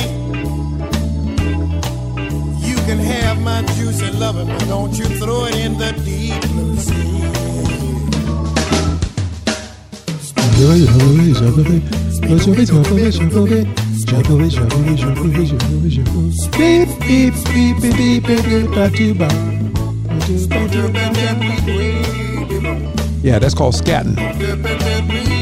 [2.67, 6.75] You can have my juicy loving, but don't you throw it in the deep blue
[6.77, 6.93] sea.
[16.57, 19.27] Beep, beep, beep, beep, beep, beep, beep, ba, doo, ba.
[19.27, 19.77] Yeah, that's called scatting.
[19.77, 19.86] You
[20.27, 20.41] should
[23.39, 25.36] that's called said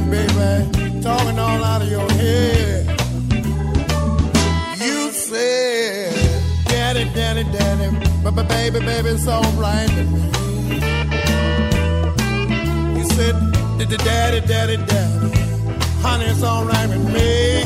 [0.00, 3.00] white baby, talking all out of your head.
[4.78, 10.76] You said, Daddy, Daddy, Daddy, but baby, baby, it's alright with me.
[12.98, 13.34] You said,
[13.78, 15.30] "D- Daddy, Daddy, Daddy,
[16.02, 17.62] honey, it's alright with me.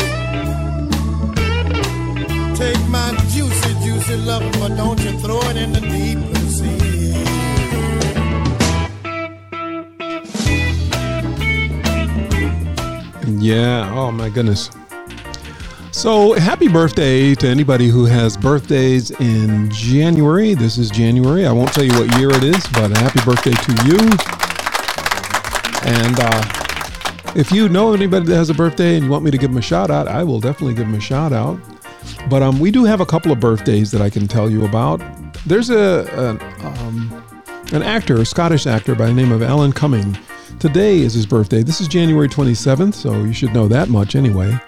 [2.55, 6.40] Take my juicy, juicy love, but don't you throw it in the deep
[13.51, 13.93] Yeah.
[13.97, 14.71] Oh my goodness.
[15.91, 20.55] So happy birthday to anybody who has birthdays in January.
[20.55, 21.47] This is January.
[21.47, 23.99] I won't tell you what year it is, but a happy birthday to you.
[25.83, 29.39] And uh, if you know anybody that has a birthday and you want me to
[29.39, 31.59] give them a shout out, I will definitely give them a shout out.
[32.29, 35.03] But um, we do have a couple of birthdays that I can tell you about.
[35.45, 37.25] There's a an, um,
[37.73, 40.17] an actor, a Scottish actor by the name of Alan Cumming.
[40.61, 41.63] Today is his birthday.
[41.63, 44.61] This is January 27th, so you should know that much anyway.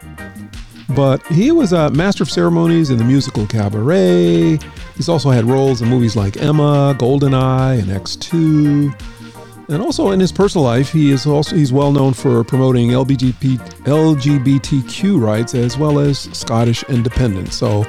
[0.96, 4.58] But he was a master of ceremonies in the musical Cabaret.
[4.96, 9.68] He's also had roles in movies like Emma, Goldeneye, and X2.
[9.68, 13.58] And also in his personal life, he is also he's well known for promoting LBGP,
[13.84, 17.54] LGBTQ rights as well as Scottish independence.
[17.54, 17.84] So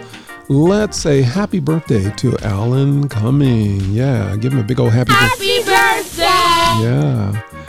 [0.49, 3.79] let's say happy birthday to Alan Cumming.
[3.91, 5.45] Yeah, give him a big old happy birthday.
[5.45, 6.83] Happy birthday!
[6.83, 7.62] Yeah.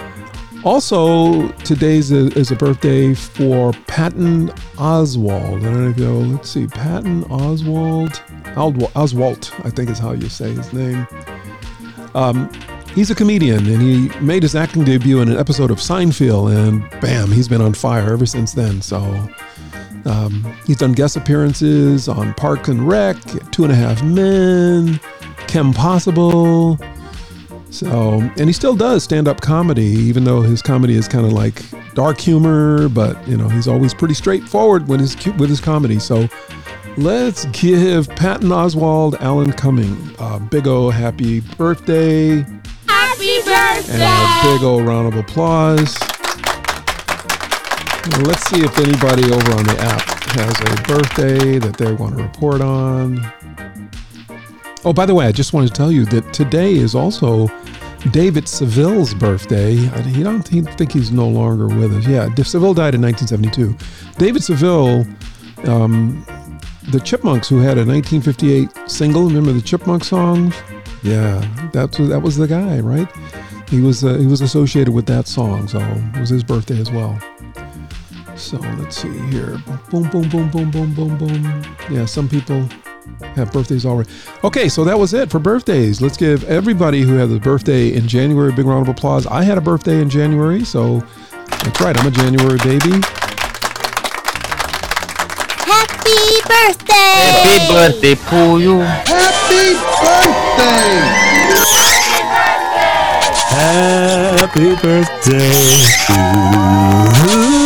[0.65, 5.61] Also, today's a, is a birthday for Patton Oswald.
[5.61, 6.11] I don't know if you.
[6.11, 8.13] Let's see, Patton Oswald,
[8.55, 11.07] Oswalt, I think is how you say his name.
[12.15, 12.51] Um,
[12.95, 16.89] he's a comedian, and he made his acting debut in an episode of Seinfeld, and
[17.03, 18.81] bam, he's been on fire ever since then.
[18.81, 19.29] So.
[20.07, 23.17] Um, he's done guest appearances on Park and Rec,
[23.53, 25.01] Two and a Half Men,
[25.47, 26.79] Kim Possible,
[27.75, 31.33] so, and he still does stand up comedy, even though his comedy is kind of
[31.33, 31.61] like
[31.95, 35.99] dark humor, but you know, he's always pretty straightforward with his with his comedy.
[35.99, 36.29] So,
[36.97, 42.47] let's give Patton Oswald Alan Cumming a big ol' happy birthday
[42.87, 43.41] Happy
[43.91, 45.99] and a big old round of applause.
[48.23, 50.03] Let's see if anybody over on the app
[50.37, 53.17] has a birthday that they want to report on.
[54.87, 57.49] Oh, by the way, I just wanted to tell you that today is also
[58.11, 59.79] David Seville's birthday.
[59.89, 62.07] I don't think he's no longer with us.
[62.07, 63.75] Yeah, Seville died in 1972.
[64.19, 65.07] David Seville,
[65.65, 66.23] um,
[66.91, 69.27] the Chipmunks, who had a 1958 single.
[69.27, 70.55] Remember the Chipmunk songs?
[71.03, 71.41] Yeah,
[71.73, 73.09] that's that was the guy, right?
[73.71, 76.91] He was uh, he was associated with that song, so it was his birthday as
[76.91, 77.19] well.
[78.37, 79.63] So let's see here.
[79.91, 81.65] Boom, boom, boom, boom, boom, boom, boom.
[81.91, 82.69] Yeah, some people
[83.35, 84.11] have birthdays already.
[84.43, 86.01] Okay, so that was it for birthdays.
[86.01, 89.27] Let's give everybody who had a birthday in January a big round of applause.
[89.27, 91.01] I had a birthday in January, so
[91.49, 91.99] that's right.
[91.99, 93.01] I'm a January baby.
[95.67, 96.95] Happy birthday!
[96.95, 98.79] Happy birthday to you.
[98.81, 100.65] Happy birthday!
[103.55, 105.53] Happy birthday
[106.07, 106.15] to
[107.31, 107.64] you.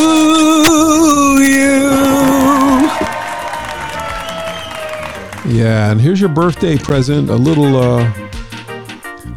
[5.49, 7.31] Yeah, and here's your birthday present.
[7.31, 8.05] A little uh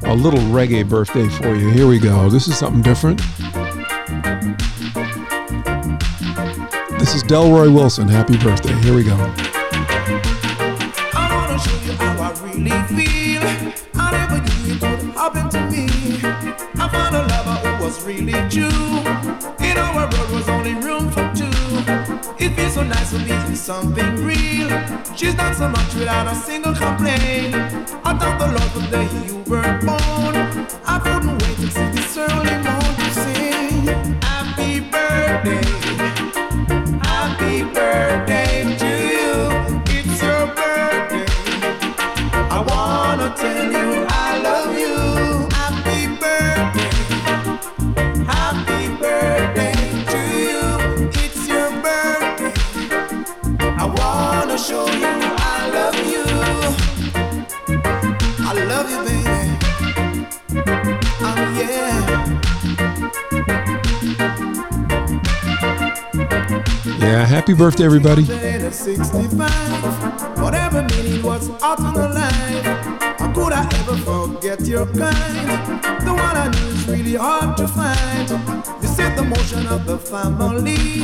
[0.03, 1.69] a little reggae birthday for you.
[1.69, 2.29] Here we go.
[2.29, 3.19] This is something different.
[6.99, 8.09] This is Delroy Wilson.
[8.09, 8.73] Happy birthday.
[8.81, 9.15] Here we go.
[11.13, 13.43] I wanna show you how I really feel.
[13.95, 15.87] I never knew it would to me.
[16.75, 18.67] I found a lover who was really true.
[19.65, 21.47] In our world was only room for two.
[22.37, 24.69] It feels so nice to be something real.
[25.15, 27.53] She's done so much without a single complaint.
[28.03, 30.35] I thank the Lord for the day you were born.
[30.83, 31.40] I couldn't
[67.51, 68.23] happy birthday everybody.
[70.41, 72.65] Whatever meaning was out in the life,
[73.19, 75.81] I could I ever forget your kind?
[76.01, 78.29] The one I knew is really hard to find.
[78.81, 81.03] You set the motion of the family.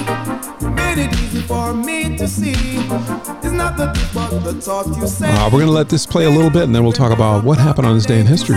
[0.61, 2.51] You made it easy for me to see.
[2.51, 5.29] It's not the gift but the thought you say.
[5.29, 7.43] Uh, we're going to let this play a little bit and then we'll talk about
[7.43, 8.55] what happened on this day in history.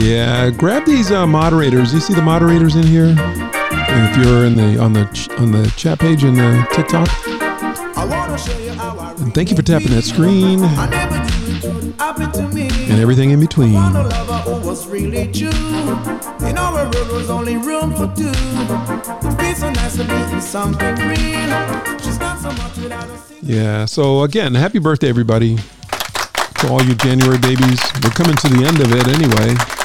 [0.00, 1.92] Yeah, grab these uh, moderators.
[1.92, 3.14] You see the moderators in here?
[3.18, 7.06] If you're in the on the ch- on the chat page in the TikTok.
[7.08, 10.64] How I And thank you for tapping that screen
[12.90, 13.74] and everything in between.
[23.42, 23.84] Yeah.
[23.84, 27.80] So again, happy birthday, everybody, to all you January babies.
[28.02, 29.79] We're coming to the end of it anyway.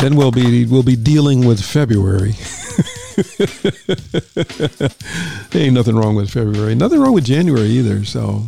[0.00, 2.30] Then we'll be we'll be dealing with February.
[5.54, 6.76] Ain't nothing wrong with February.
[6.76, 8.04] Nothing wrong with January either.
[8.04, 8.44] So.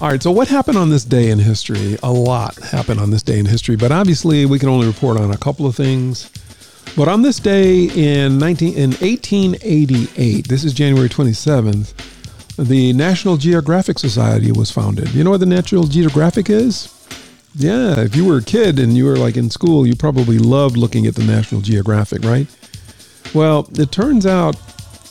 [0.00, 1.96] All right, so what happened on this day in history?
[2.02, 5.30] A lot happened on this day in history, but obviously we can only report on
[5.30, 6.30] a couple of things.
[6.96, 11.92] But on this day in 19 in 1888, this is January 27th,
[12.56, 15.12] the National Geographic Society was founded.
[15.12, 16.93] You know what the National Geographic is?
[17.56, 20.76] Yeah, if you were a kid and you were like in school, you probably loved
[20.76, 22.48] looking at the National Geographic, right?
[23.32, 24.56] Well, it turns out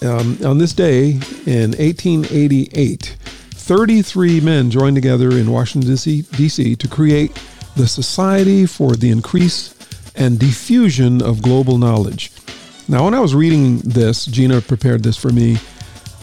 [0.03, 1.11] um, on this day
[1.45, 3.17] in 1888,
[3.51, 6.75] 33 men joined together in Washington, D.C.
[6.75, 7.41] to create
[7.75, 9.73] the Society for the Increase
[10.15, 12.31] and Diffusion of Global Knowledge.
[12.89, 15.57] Now, when I was reading this, Gina prepared this for me.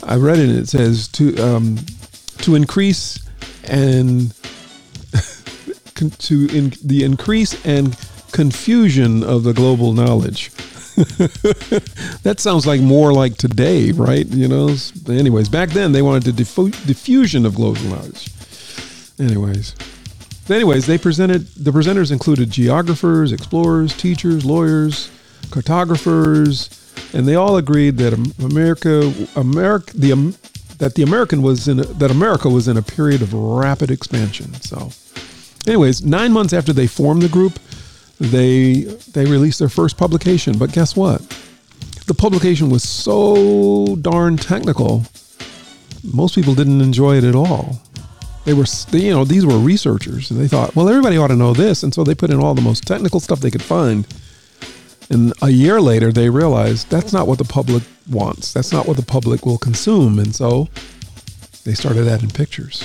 [0.03, 1.79] I read it and it says to um,
[2.39, 3.19] to increase
[3.65, 4.35] and
[6.01, 7.97] con- to in, the increase and
[8.33, 10.51] confusion of the global knowledge.
[12.25, 14.27] that sounds like more like today, right?
[14.27, 14.75] You know.
[15.09, 18.29] Anyways, back then they wanted the diffu- diffusion of global knowledge.
[19.19, 19.75] Anyways,
[20.49, 25.11] anyways, they presented the presenters included geographers, explorers, teachers, lawyers,
[25.51, 26.69] cartographers,
[27.15, 30.35] and they all agreed that America, America, the Am-
[30.79, 34.55] that the American was in a, that America was in a period of rapid expansion.
[34.63, 34.91] So,
[35.67, 37.59] anyways, nine months after they formed the group,
[38.19, 38.83] they
[39.13, 40.59] they released their first publication.
[40.59, 41.21] But guess what?
[42.07, 45.05] The publication was so darn technical.
[46.03, 47.81] Most people didn't enjoy it at all.
[48.45, 51.53] They were, you know, these were researchers, and they thought, well, everybody ought to know
[51.53, 54.07] this, and so they put in all the most technical stuff they could find.
[55.11, 58.53] And a year later, they realized that's not what the public wants.
[58.53, 60.69] That's not what the public will consume, and so
[61.65, 62.83] they started adding pictures.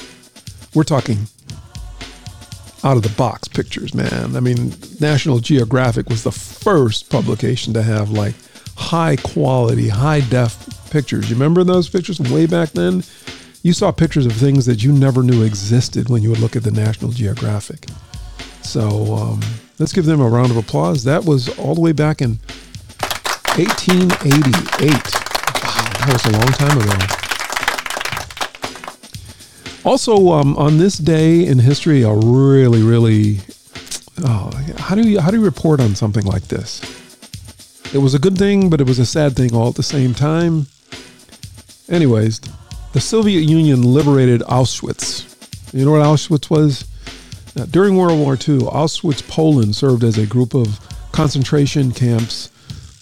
[0.74, 1.28] We're talking
[2.86, 4.36] out of the box pictures, man.
[4.36, 4.72] I mean,
[5.02, 8.36] National Geographic was the first publication to have like
[8.78, 11.28] high quality, high def pictures.
[11.28, 13.04] You remember those pictures from way back then?
[13.64, 16.62] You saw pictures of things that you never knew existed when you would look at
[16.64, 17.88] the National Geographic.
[18.62, 19.42] So um,
[19.80, 21.04] let's give them a round of applause.
[21.06, 22.38] That was all the way back in
[23.58, 24.92] 1888.
[24.92, 25.00] Wow,
[26.06, 27.25] that was a long time ago.
[29.86, 33.38] Also, um, on this day in history, a really, really,
[34.24, 34.50] oh,
[34.80, 36.82] how do you how do you report on something like this?
[37.94, 40.16] It was a good thing, but it was a sad thing all at the same
[40.16, 40.66] time.
[41.88, 42.42] Anyways,
[42.94, 45.32] the Soviet Union liberated Auschwitz.
[45.72, 46.86] You know what Auschwitz was?
[47.56, 50.80] Now, during World War II, Auschwitz, Poland served as a group of
[51.12, 52.50] concentration camps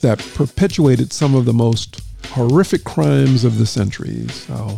[0.01, 4.27] that perpetuated some of the most horrific crimes of the century.
[4.27, 4.77] So,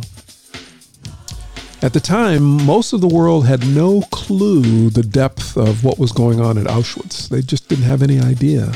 [1.82, 6.10] at the time, most of the world had no clue the depth of what was
[6.10, 7.28] going on at Auschwitz.
[7.28, 8.72] They just didn't have any idea.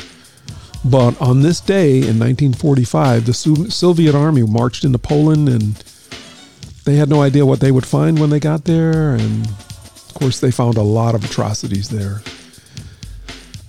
[0.85, 5.83] But on this day in 1945, the Soviet army marched into Poland and
[6.85, 9.15] they had no idea what they would find when they got there.
[9.15, 12.23] And of course, they found a lot of atrocities there.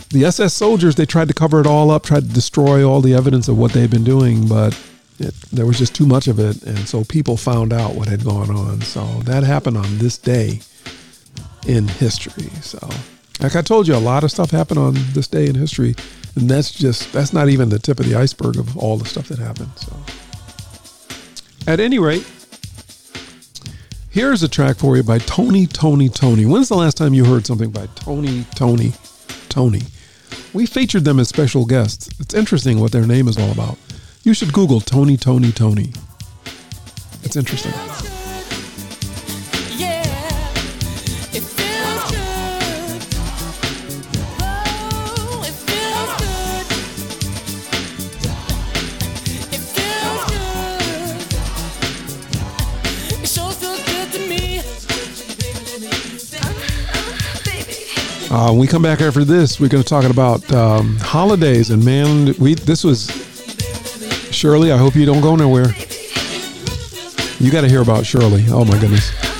[0.09, 3.13] The SS soldiers, they tried to cover it all up, tried to destroy all the
[3.13, 4.77] evidence of what they'd been doing, but
[5.21, 6.61] it, there was just too much of it.
[6.63, 8.81] And so people found out what had gone on.
[8.81, 10.61] So that happened on this day
[11.67, 12.49] in history.
[12.61, 12.79] So,
[13.39, 15.95] like I told you, a lot of stuff happened on this day in history.
[16.35, 19.27] And that's just, that's not even the tip of the iceberg of all the stuff
[19.27, 19.71] that happened.
[19.75, 19.95] So,
[21.67, 22.25] at any rate,
[24.09, 26.45] here's a track for you by Tony, Tony, Tony.
[26.45, 28.93] When's the last time you heard something by Tony, Tony,
[29.49, 29.81] Tony?
[30.53, 32.09] We featured them as special guests.
[32.19, 33.77] It's interesting what their name is all about.
[34.23, 35.91] You should Google Tony, Tony, Tony.
[37.23, 37.71] It's interesting.
[41.33, 43.01] It feels good.
[44.43, 46.65] Oh, it feels good.
[49.53, 51.17] It feels good.
[53.23, 54.61] It sure feels good to me.
[58.29, 61.71] Uh, when we come back after this, we're going to talk about um, holidays.
[61.71, 63.09] And man, we this was
[64.33, 64.71] Shirley.
[64.71, 65.67] I hope you don't go nowhere.
[67.39, 68.45] You got to hear about Shirley.
[68.49, 69.30] Oh my goodness.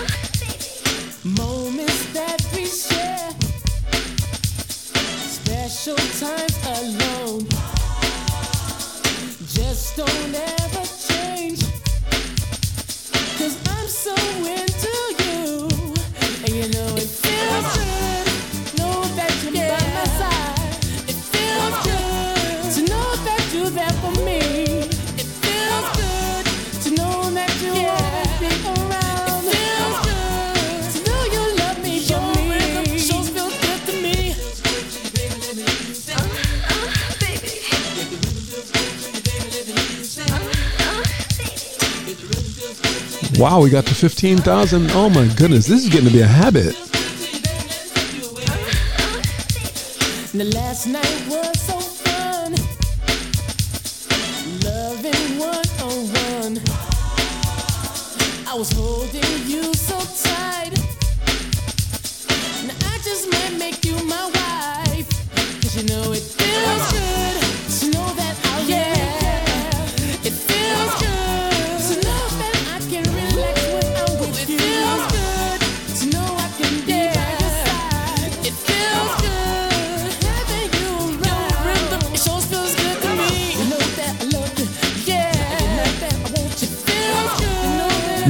[43.51, 44.91] Wow, we got to 15,000.
[44.91, 46.73] Oh my goodness, this is getting to be a habit.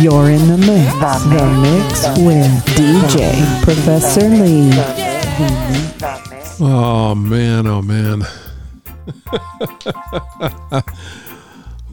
[0.02, 0.92] You're in the mix.
[1.26, 4.72] The mix with DJ Professor Lee.
[6.60, 8.24] Oh man, oh man.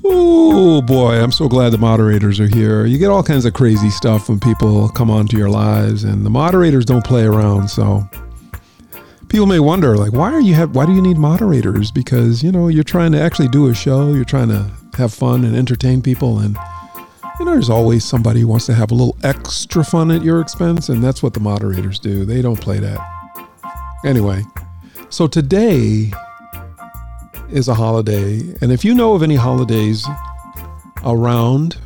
[0.07, 2.87] oh boy, I'm so glad the moderators are here.
[2.87, 6.31] You get all kinds of crazy stuff when people come onto your lives, and the
[6.31, 7.69] moderators don't play around.
[7.69, 8.09] So
[9.29, 10.75] people may wonder, like, why are you have?
[10.75, 11.91] Why do you need moderators?
[11.91, 14.15] Because you know you're trying to actually do a show.
[14.15, 16.57] You're trying to have fun and entertain people, and
[17.39, 20.41] you know there's always somebody who wants to have a little extra fun at your
[20.41, 22.25] expense, and that's what the moderators do.
[22.25, 22.99] They don't play that.
[24.05, 24.43] Anyway,
[25.09, 26.11] so today
[27.51, 30.07] is a holiday, and if you know of any holidays
[31.05, 31.77] around,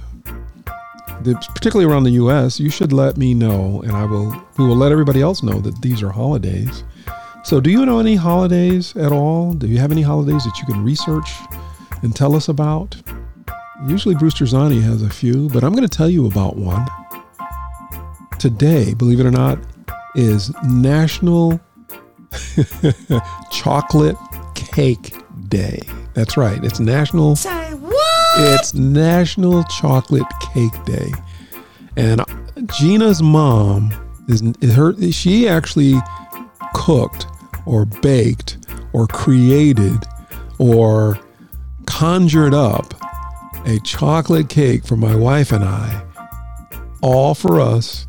[1.22, 4.30] the- particularly around the U.S., you should let me know, and I will.
[4.58, 6.84] We will let everybody else know that these are holidays.
[7.44, 9.52] So, do you know any holidays at all?
[9.54, 11.30] Do you have any holidays that you can research
[12.02, 12.96] and tell us about?
[13.86, 16.86] Usually, Brewster Zani has a few, but I'm going to tell you about one.
[18.38, 19.58] Today, believe it or not,
[20.14, 21.60] is National
[23.50, 24.16] Chocolate
[24.54, 25.14] Cake
[25.48, 25.80] Day.
[26.14, 26.62] That's right.
[26.64, 27.34] It's National.
[27.36, 28.40] Say what?
[28.40, 31.10] It's National Chocolate Cake Day,
[31.96, 32.24] and
[32.78, 33.92] Gina's mom
[34.28, 34.42] is
[34.74, 34.94] her.
[35.10, 35.94] She actually
[36.74, 37.26] cooked
[37.66, 38.58] or baked
[38.92, 40.04] or created
[40.58, 41.18] or
[41.86, 42.94] conjured up
[43.66, 46.04] a chocolate cake for my wife and I,
[47.00, 48.06] all for us.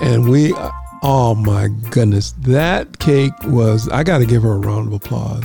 [0.00, 0.54] And we,
[1.02, 5.42] oh my goodness, that cake was, I got to give her a round of applause.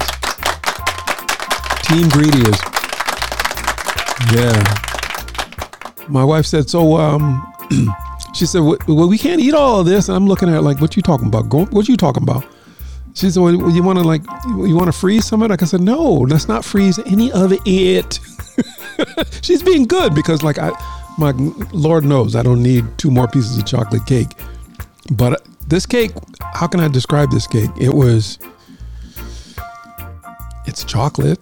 [1.84, 2.62] Team Greedy is,
[4.34, 4.62] yeah.
[6.10, 7.54] My wife said, so, um,
[8.34, 10.10] she said, well, we can't eat all of this.
[10.10, 11.50] And I'm looking at her like, what you talking about?
[11.50, 12.46] Go, what you talking about?
[13.14, 15.62] She said, well, you want to like, you want to freeze some of it?
[15.62, 18.20] I said, no, let's not freeze any of it.
[19.42, 20.72] She's being good because like I,
[21.18, 21.32] my
[21.72, 24.32] Lord knows I don't need two more pieces of chocolate cake.
[25.12, 26.12] But this cake,
[26.54, 27.72] how can I describe this cake?
[27.80, 28.40] It was,
[30.66, 31.40] it's chocolate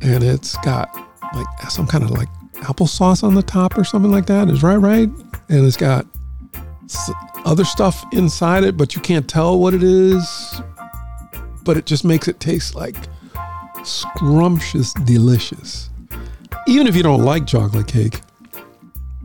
[0.00, 0.88] and it's got
[1.34, 2.28] like some kind of like
[2.62, 4.48] applesauce on the top or something like that.
[4.48, 5.08] Is right, right?
[5.48, 6.06] And it's got
[7.44, 10.60] other stuff inside it, but you can't tell what it is.
[11.64, 12.96] But it just makes it taste like
[13.84, 15.89] scrumptious, delicious.
[16.66, 18.20] Even if you don't like chocolate cake,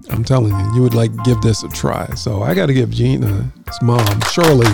[0.09, 2.07] I'm telling you, you would like give this a try.
[2.15, 4.67] So I got to give Gina's mom, Shirley,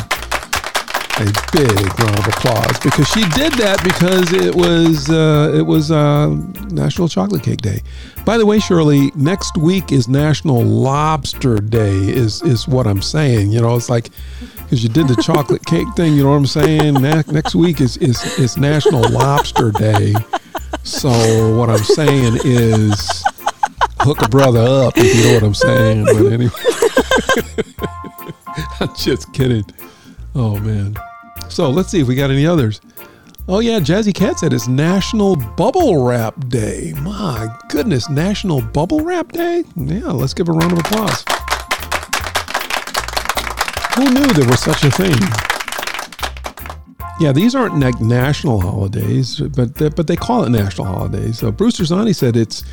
[1.18, 5.92] a big round of applause because she did that because it was uh, it was
[5.92, 6.30] uh,
[6.72, 7.82] National Chocolate Cake Day.
[8.26, 11.96] By the way, Shirley, next week is National Lobster Day.
[12.10, 13.52] Is is what I'm saying?
[13.52, 14.10] You know, it's like
[14.58, 16.14] because you did the chocolate cake thing.
[16.16, 16.94] You know what I'm saying?
[16.96, 20.14] Ne- next week is is is National Lobster Day.
[20.84, 23.24] So what I'm saying is
[24.00, 26.06] hook a brother up if you know what I'm saying.
[26.06, 26.52] But anyway,
[28.80, 29.66] I'm just kidding.
[30.36, 30.96] Oh man.
[31.50, 32.82] So let's see if we got any others.
[33.48, 36.94] Oh yeah, Jazzy Cat said it's National Bubble Wrap Day.
[37.02, 39.64] My goodness, National Bubble Wrap Day?
[39.76, 41.24] Yeah, let's give a round of applause.
[43.96, 45.51] Who knew there was such a thing?
[47.22, 51.38] Yeah, these aren't na- national holidays, but they, but they call it national holidays.
[51.38, 52.64] So Brewster Zani said it's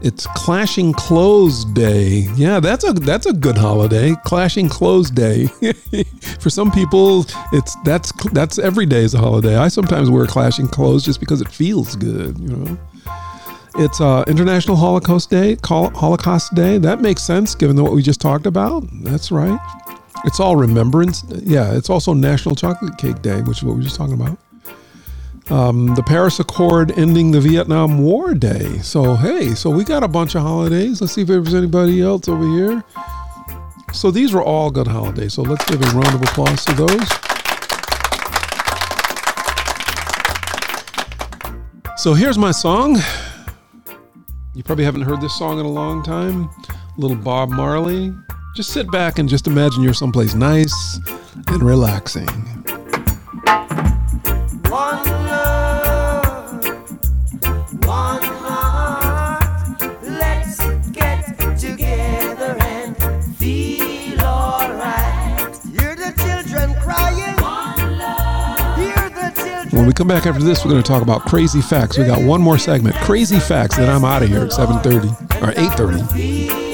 [0.00, 2.28] it's Clashing Clothes Day.
[2.36, 4.14] Yeah, that's a that's a good holiday.
[4.24, 5.46] Clashing Clothes Day.
[6.38, 9.56] For some people, it's that's that's every day is a holiday.
[9.56, 12.38] I sometimes wear clashing clothes just because it feels good.
[12.38, 12.78] You know.
[13.78, 16.78] It's uh, International Holocaust Day, Holocaust Day.
[16.78, 18.84] That makes sense given what we just talked about.
[19.02, 19.58] That's right.
[20.24, 21.24] It's all remembrance.
[21.28, 24.38] Yeah, it's also National Chocolate Cake Day, which is what we were just talking about.
[25.48, 28.78] Um, the Paris Accord ending the Vietnam War Day.
[28.78, 31.00] So, hey, so we got a bunch of holidays.
[31.00, 32.82] Let's see if there's anybody else over here.
[33.92, 35.34] So, these were all good holidays.
[35.34, 37.08] So, let's give a round of applause to those.
[41.96, 42.98] So, here's my song.
[44.54, 46.50] You probably haven't heard this song in a long time.
[46.96, 48.12] Little Bob Marley.
[48.56, 50.98] Just sit back and just imagine you're someplace nice
[51.48, 52.26] and relaxing.
[54.70, 56.64] One love,
[57.84, 59.78] one heart.
[60.02, 60.56] Let's
[60.90, 62.96] get together and
[63.36, 65.54] feel alright.
[65.78, 67.36] Hear the children crying.
[67.36, 68.78] One love.
[68.78, 69.68] Hear the children.
[69.72, 71.98] When we come back after this, we're going to talk about crazy facts.
[71.98, 73.76] We got one more segment, crazy facts.
[73.76, 75.10] Then I'm out of here at 7:30
[75.42, 76.65] or 8:30.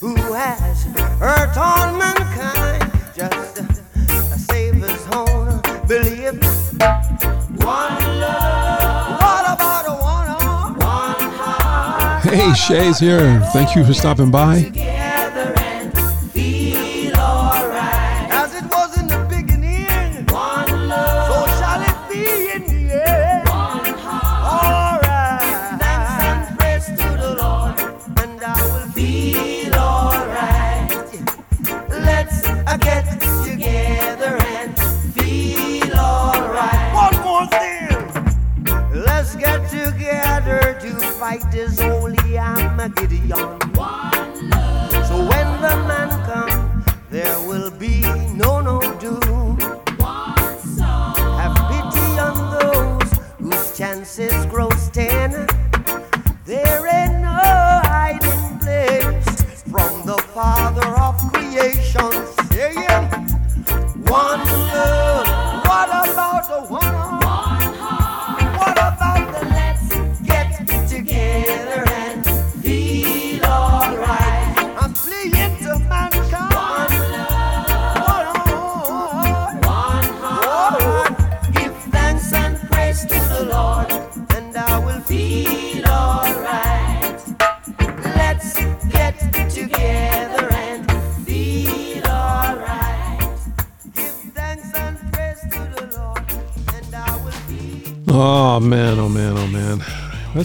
[0.00, 0.84] Who has
[1.18, 2.92] hurt all mankind?
[3.14, 6.34] Just a Savior's own belief.
[7.64, 9.20] One love.
[9.20, 10.26] What about a one?
[12.22, 13.40] Hey, Shay's here.
[13.52, 14.85] Thank you for stopping by.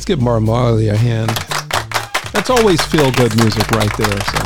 [0.02, 1.30] Let's give Mark Marley a hand.
[2.34, 4.20] That's always feel good music right there.
[4.20, 4.40] So.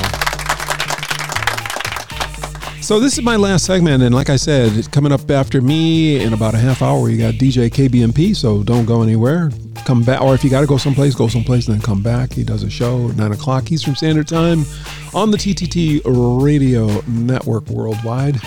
[2.82, 6.34] So this is my last segment, and like I said, coming up after me in
[6.34, 7.10] about a half hour.
[7.10, 9.50] You got DJ KBMP, so don't go anywhere.
[9.86, 12.34] Come back, or if you got to go someplace, go someplace, and then come back.
[12.34, 14.66] He does a show at nine o'clock Eastern Standard Time
[15.14, 16.02] on the TTT
[16.44, 18.42] Radio Network worldwide.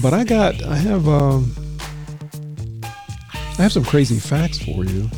[0.00, 1.52] But I got, I have, um,
[3.58, 5.10] I have some crazy facts for you.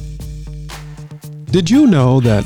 [1.50, 2.44] Did you know that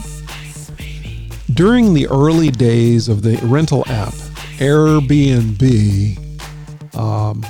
[1.53, 4.15] during the early days of the rental app
[4.59, 6.17] Airbnb,
[6.97, 7.45] um,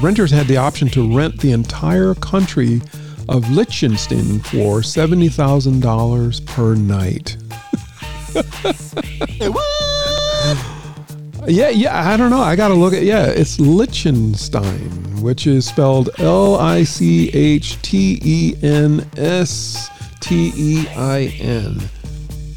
[0.00, 2.80] renters had the option to rent the entire country
[3.28, 7.36] of Liechtenstein for $70,000 per night.
[11.48, 12.40] Yeah, yeah, I don't know.
[12.40, 17.80] I got to look at, yeah, it's Liechtenstein, which is spelled L I C H
[17.82, 19.88] T E N S
[20.26, 21.80] T E I N.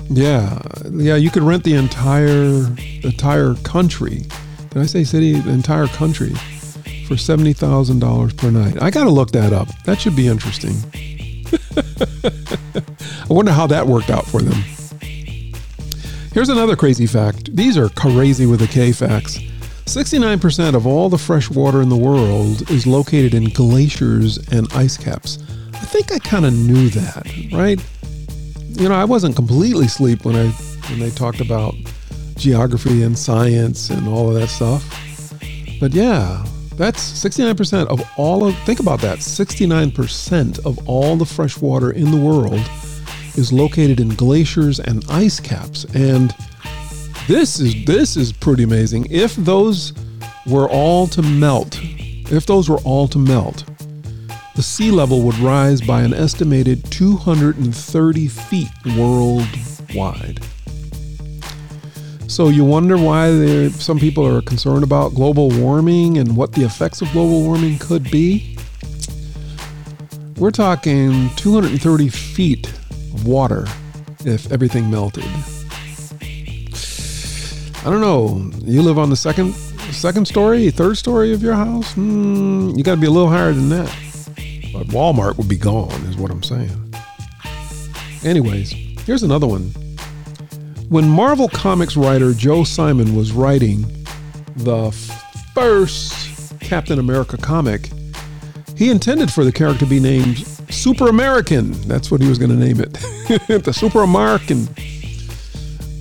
[0.10, 0.60] Yeah,
[0.92, 2.66] yeah, you could rent the entire
[3.04, 4.26] entire country.
[4.72, 5.40] Did I say city?
[5.40, 6.34] The entire country
[7.08, 8.82] for seventy thousand dollars per night.
[8.82, 9.68] I got to look that up.
[9.84, 10.78] That should be interesting.
[13.30, 14.64] I wonder how that worked out for them.
[16.34, 17.56] Here's another crazy fact.
[17.56, 19.38] These are crazy with the K facts.
[19.86, 24.98] 69% of all the fresh water in the world is located in glaciers and ice
[24.98, 25.38] caps.
[25.90, 27.84] I think I kind of knew that, right?
[28.80, 30.50] You know, I wasn't completely asleep when I
[30.88, 31.74] when they talked about
[32.36, 34.88] geography and science and all of that stuff.
[35.80, 36.46] But yeah,
[36.76, 39.18] that's 69% of all of think about that.
[39.18, 42.62] 69% of all the fresh water in the world
[43.36, 45.86] is located in glaciers and ice caps.
[45.96, 46.36] And
[47.28, 49.08] this is this is pretty amazing.
[49.10, 49.94] If those
[50.46, 53.64] were all to melt, if those were all to melt,
[54.60, 58.68] the sea level would rise by an estimated 230 feet
[58.98, 60.44] worldwide.
[62.28, 66.66] So you wonder why there, some people are concerned about global warming and what the
[66.66, 68.58] effects of global warming could be.
[70.36, 73.66] We're talking 230 feet of water
[74.26, 75.24] if everything melted.
[77.78, 78.52] I don't know.
[78.66, 79.54] You live on the second
[79.94, 81.94] second story, third story of your house?
[81.94, 84.09] Hmm, you got to be a little higher than that.
[84.80, 86.94] But Walmart would be gone, is what I'm saying.
[88.24, 88.72] Anyways,
[89.06, 89.72] here's another one.
[90.88, 93.82] When Marvel Comics writer Joe Simon was writing
[94.56, 94.92] the
[95.54, 97.90] first Captain America comic,
[98.78, 101.74] he intended for the character to be named Super American.
[101.82, 102.94] That's what he was going to name it.
[103.66, 104.66] the Super American.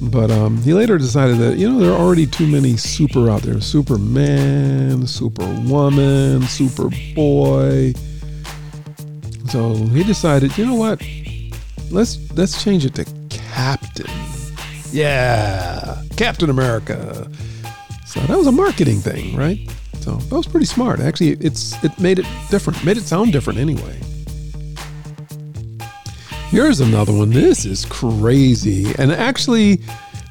[0.01, 3.43] But um, he later decided that, you know, there are already too many super out
[3.43, 8.05] there Superman, Superwoman, Superboy.
[9.49, 11.03] So he decided, you know what?
[11.91, 14.11] Let's let's change it to Captain.
[14.91, 17.31] Yeah, Captain America.
[18.07, 19.59] So that was a marketing thing, right?
[20.01, 21.01] So that was pretty smart.
[21.01, 23.99] Actually, it's it made it different, made it sound different anyway.
[26.49, 27.31] Here's another one.
[27.31, 28.95] This is crazy.
[28.99, 29.81] And actually,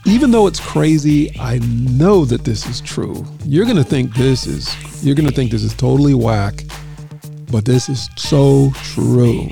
[0.06, 3.26] even though it's crazy, I know that this is true.
[3.46, 4.74] You're going to think this is
[5.04, 6.64] you're going to think this is totally whack,
[7.52, 9.50] but this is so true.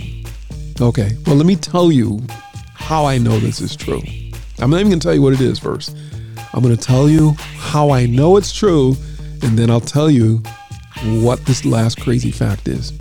[0.80, 1.11] Okay.
[1.26, 2.22] Well, let me tell you
[2.73, 4.01] how I know this is true.
[4.59, 5.95] I'm not even going to tell you what it is first.
[6.53, 8.95] I'm going to tell you how I know it's true,
[9.41, 10.41] and then I'll tell you
[11.22, 12.91] what this last crazy fact is.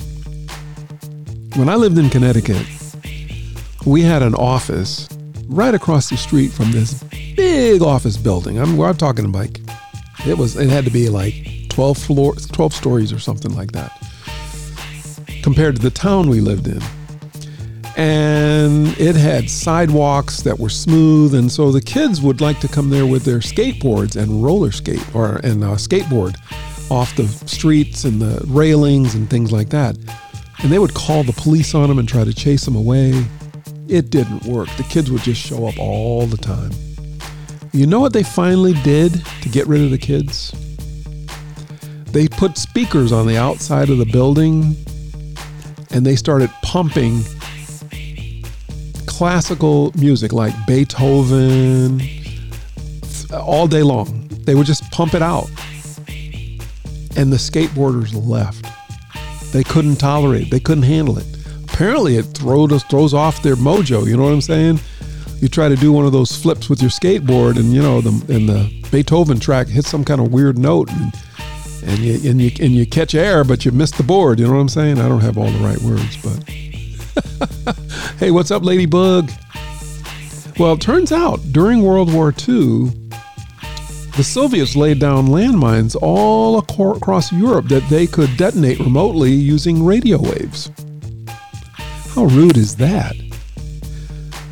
[1.56, 2.66] When I lived in Connecticut,
[3.86, 5.08] we had an office
[5.46, 7.02] right across the street from this
[7.36, 8.58] big office building.
[8.58, 9.60] I'm, I'm talking like
[10.26, 10.56] it was.
[10.56, 13.92] It had to be like 12 floors, 12 stories or something like that,
[15.44, 16.80] compared to the town we lived in.
[17.96, 22.88] And it had sidewalks that were smooth, and so the kids would like to come
[22.88, 26.34] there with their skateboards and roller skate or and uh, skateboard
[26.90, 29.98] off the streets and the railings and things like that.
[30.62, 33.12] And they would call the police on them and try to chase them away.
[33.86, 34.70] It didn't work.
[34.78, 36.70] The kids would just show up all the time.
[37.72, 39.12] You know what they finally did
[39.42, 40.54] to get rid of the kids?
[42.06, 44.74] They put speakers on the outside of the building
[45.94, 47.22] and they started pumping
[49.06, 52.02] classical music like Beethoven
[53.32, 54.28] all day long.
[54.44, 55.48] They would just pump it out.
[57.16, 58.66] And the skateboarders left.
[59.52, 60.50] They couldn't tolerate it.
[60.50, 61.26] They couldn't handle it
[61.74, 64.06] apparently it throws throws off their mojo.
[64.06, 64.78] You know what I'm saying?
[65.40, 68.10] You try to do one of those flips with your skateboard, and you know the
[68.34, 71.12] and the Beethoven track hits some kind of weird note, and
[71.84, 74.40] and you and you and you catch air, but you miss the board.
[74.40, 74.98] You know what I'm saying?
[74.98, 77.76] I don't have all the right words, but
[78.18, 79.30] hey, what's up, Ladybug?
[80.58, 82.90] Well, it turns out during World War II,
[84.16, 90.18] the Soviets laid down landmines all across Europe that they could detonate remotely using radio
[90.18, 90.70] waves.
[92.14, 93.16] How rude is that?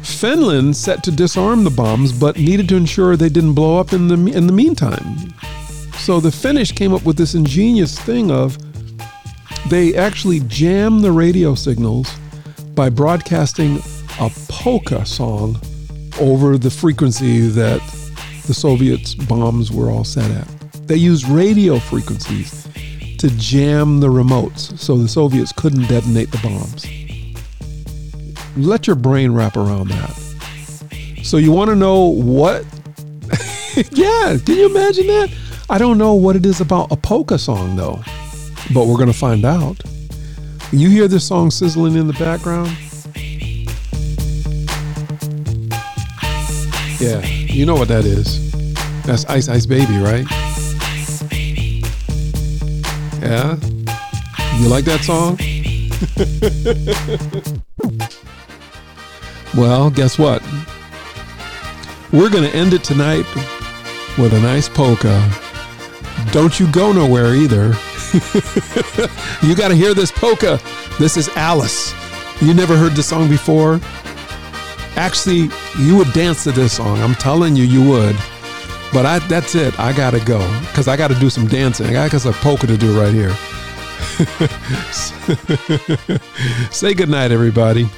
[0.03, 4.09] Finland set to disarm the bombs, but needed to ensure they didn't blow up in
[4.09, 5.33] the in the meantime.
[6.03, 8.59] So the Finnish came up with this ingenious thing of
[9.71, 12.13] they actually jammed the radio signals
[12.75, 13.79] by broadcasting
[14.19, 15.61] a polka song
[16.19, 17.81] over the frequency that
[18.49, 20.49] the Soviets' bombs were all set at.
[20.89, 22.67] They used radio frequencies
[23.19, 26.85] to jam the remotes so the Soviets couldn't detonate the bombs.
[28.57, 30.11] let your brain wrap around that.
[31.23, 32.65] So you want to know what?
[33.93, 35.33] yeah, can you imagine that?
[35.71, 38.03] I don't know what it is about a polka song though,
[38.75, 39.81] but we're gonna find out.
[40.73, 42.71] You hear this song sizzling in the background?
[47.01, 48.53] Yeah, you know what that is.
[49.03, 50.27] That's Ice Ice Baby, right?
[53.21, 53.57] Yeah?
[54.59, 55.39] You like that song?
[59.57, 60.43] well, guess what?
[62.13, 63.25] We're going to end it tonight
[64.19, 65.42] with a nice polka.
[66.33, 67.67] Don't you go nowhere either.
[69.43, 70.59] you got to hear this polka.
[70.99, 71.93] This is Alice.
[72.41, 73.79] You never heard this song before?
[74.97, 76.99] Actually, you would dance to this song.
[77.01, 78.17] I'm telling you, you would.
[78.93, 79.79] But I, that's it.
[79.79, 81.97] I gotta go because I gotta do some dancing.
[81.97, 83.33] I got some polka to do right here.
[86.71, 87.89] Say goodnight, everybody.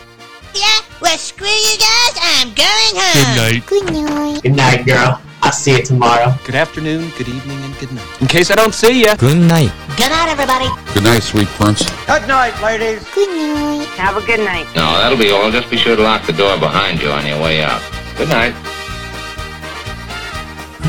[0.54, 2.16] Yeah, well, screw you guys.
[2.20, 3.16] I'm going home.
[3.16, 3.66] Good night.
[3.66, 4.42] Good night.
[4.42, 5.20] Good night, girl.
[5.44, 6.34] I'll see you tomorrow.
[6.44, 8.22] Good afternoon, good evening, and good night.
[8.22, 9.14] In case I don't see you.
[9.16, 9.70] Good night.
[9.98, 10.68] Good night, everybody.
[10.94, 11.84] Good night, sweet prince.
[12.06, 13.06] Good night, ladies.
[13.14, 13.86] Good night.
[13.98, 14.64] Have a good night.
[14.74, 15.50] No, that'll be all.
[15.50, 17.82] Just be sure to lock the door behind you on your way out.
[18.16, 18.54] Good night.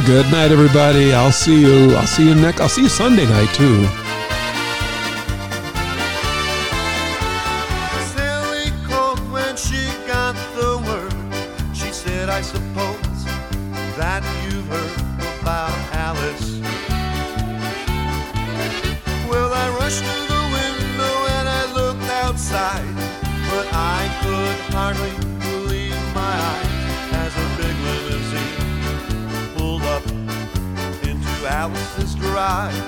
[0.05, 1.13] Good night, everybody.
[1.13, 1.93] I'll see you.
[1.97, 2.61] I'll see you next.
[2.61, 3.85] I'll see you Sunday night too.
[32.45, 32.84] Alice's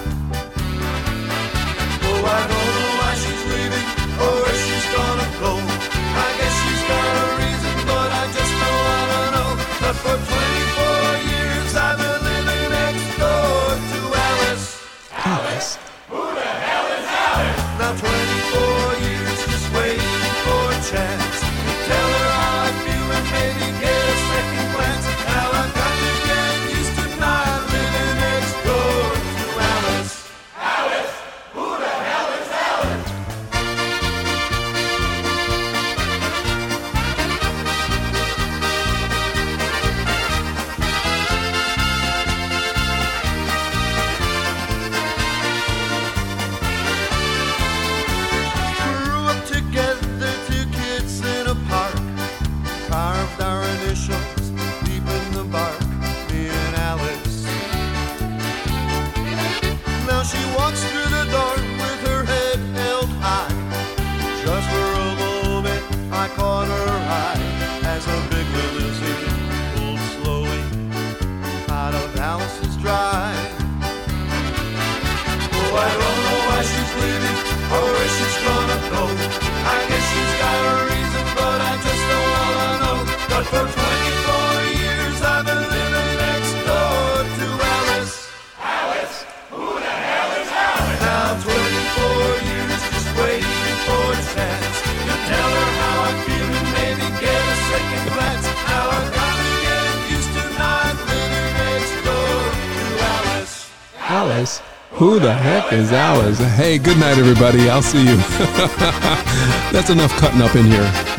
[105.07, 106.37] Who the heck is Alice?
[106.37, 107.69] Hey, good night, everybody.
[107.69, 108.17] I'll see you.
[109.71, 111.16] That's enough cutting up in here.